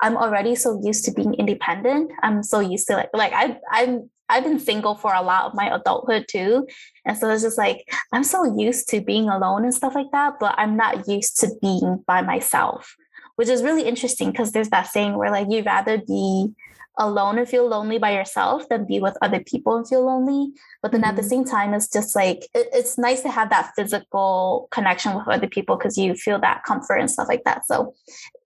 [0.03, 2.11] I'm already so used to being independent.
[2.21, 5.55] I'm so used to like like I I'm I've been single for a lot of
[5.55, 6.67] my adulthood too.
[7.05, 10.35] And so it's just like I'm so used to being alone and stuff like that,
[10.39, 12.95] but I'm not used to being by myself
[13.35, 16.53] which is really interesting because there's that saying where like you'd rather be
[16.97, 20.53] alone and feel lonely by yourself than be with other people and feel lonely.
[20.81, 21.09] But then mm-hmm.
[21.09, 21.29] at the mm-hmm.
[21.29, 25.47] same time, it's just like it, it's nice to have that physical connection with other
[25.47, 27.65] people because you feel that comfort and stuff like that.
[27.65, 27.93] So,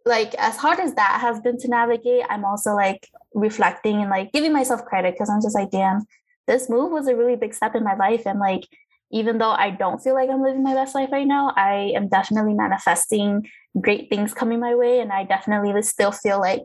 [0.05, 4.31] like as hard as that has been to navigate, I'm also like reflecting and like
[4.31, 6.05] giving myself credit because I'm just like, damn,
[6.47, 8.67] this move was a really big step in my life, and like
[9.11, 12.07] even though I don't feel like I'm living my best life right now, I am
[12.07, 13.47] definitely manifesting
[13.79, 14.99] great things coming my way.
[14.99, 16.61] And I definitely still feel like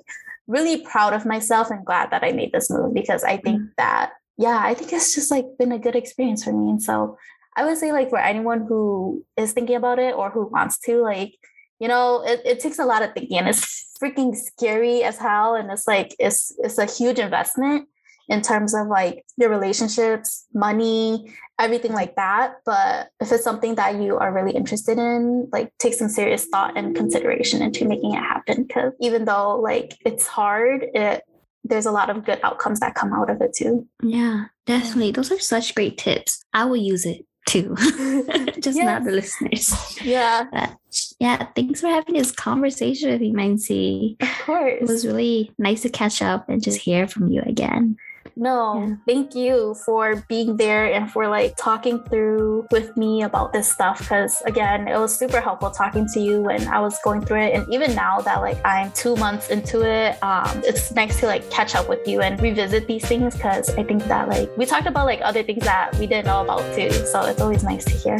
[0.47, 3.73] really proud of myself and glad that I made this move because I think mm-hmm.
[3.77, 6.71] that, yeah, I think it's just like been a good experience for me.
[6.71, 7.19] And so
[7.57, 11.03] I would say, like, for anyone who is thinking about it or who wants to,
[11.03, 11.35] like,
[11.79, 15.55] you know, it, it takes a lot of thinking and it's freaking scary as hell.
[15.55, 17.89] And it's like, it's, it's a huge investment
[18.31, 22.55] in terms of like your relationships, money, everything like that.
[22.65, 26.79] But if it's something that you are really interested in, like take some serious thought
[26.79, 28.63] and consideration into making it happen.
[28.63, 31.25] Because even though like it's hard, it
[31.65, 33.87] there's a lot of good outcomes that come out of it too.
[34.03, 35.11] Yeah, definitely.
[35.11, 36.43] Those are such great tips.
[36.55, 37.75] I will use it too,
[38.61, 38.85] just yes.
[38.85, 40.01] not the listeners.
[40.03, 40.45] Yeah.
[40.53, 40.77] But
[41.21, 44.21] yeah, thanks for having this conversation with me, Mai Xee.
[44.23, 44.79] Of course.
[44.81, 47.97] It was really nice to catch up and just hear from you again.
[48.37, 48.95] No, yeah.
[49.07, 53.99] thank you for being there and for like talking through with me about this stuff.
[53.99, 57.55] Because again, it was super helpful talking to you when I was going through it.
[57.55, 61.51] And even now that like I'm two months into it, um, it's nice to like
[61.51, 64.87] catch up with you and revisit these things because I think that like we talked
[64.87, 66.91] about like other things that we didn't know about too.
[66.91, 68.17] So it's always nice to hear.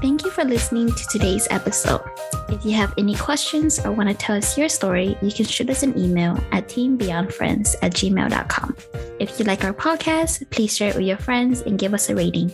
[0.00, 2.02] Thank you for listening to today's episode.
[2.52, 5.70] If you have any questions or want to tell us your story, you can shoot
[5.70, 8.76] us an email at teambeyondfriends at gmail.com.
[9.18, 12.14] If you like our podcast, please share it with your friends and give us a
[12.14, 12.52] rating.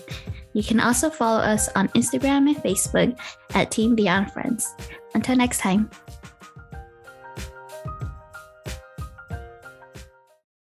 [0.52, 3.18] You can also follow us on Instagram and Facebook
[3.56, 4.72] at Team Beyond Friends.
[5.14, 5.90] Until next time.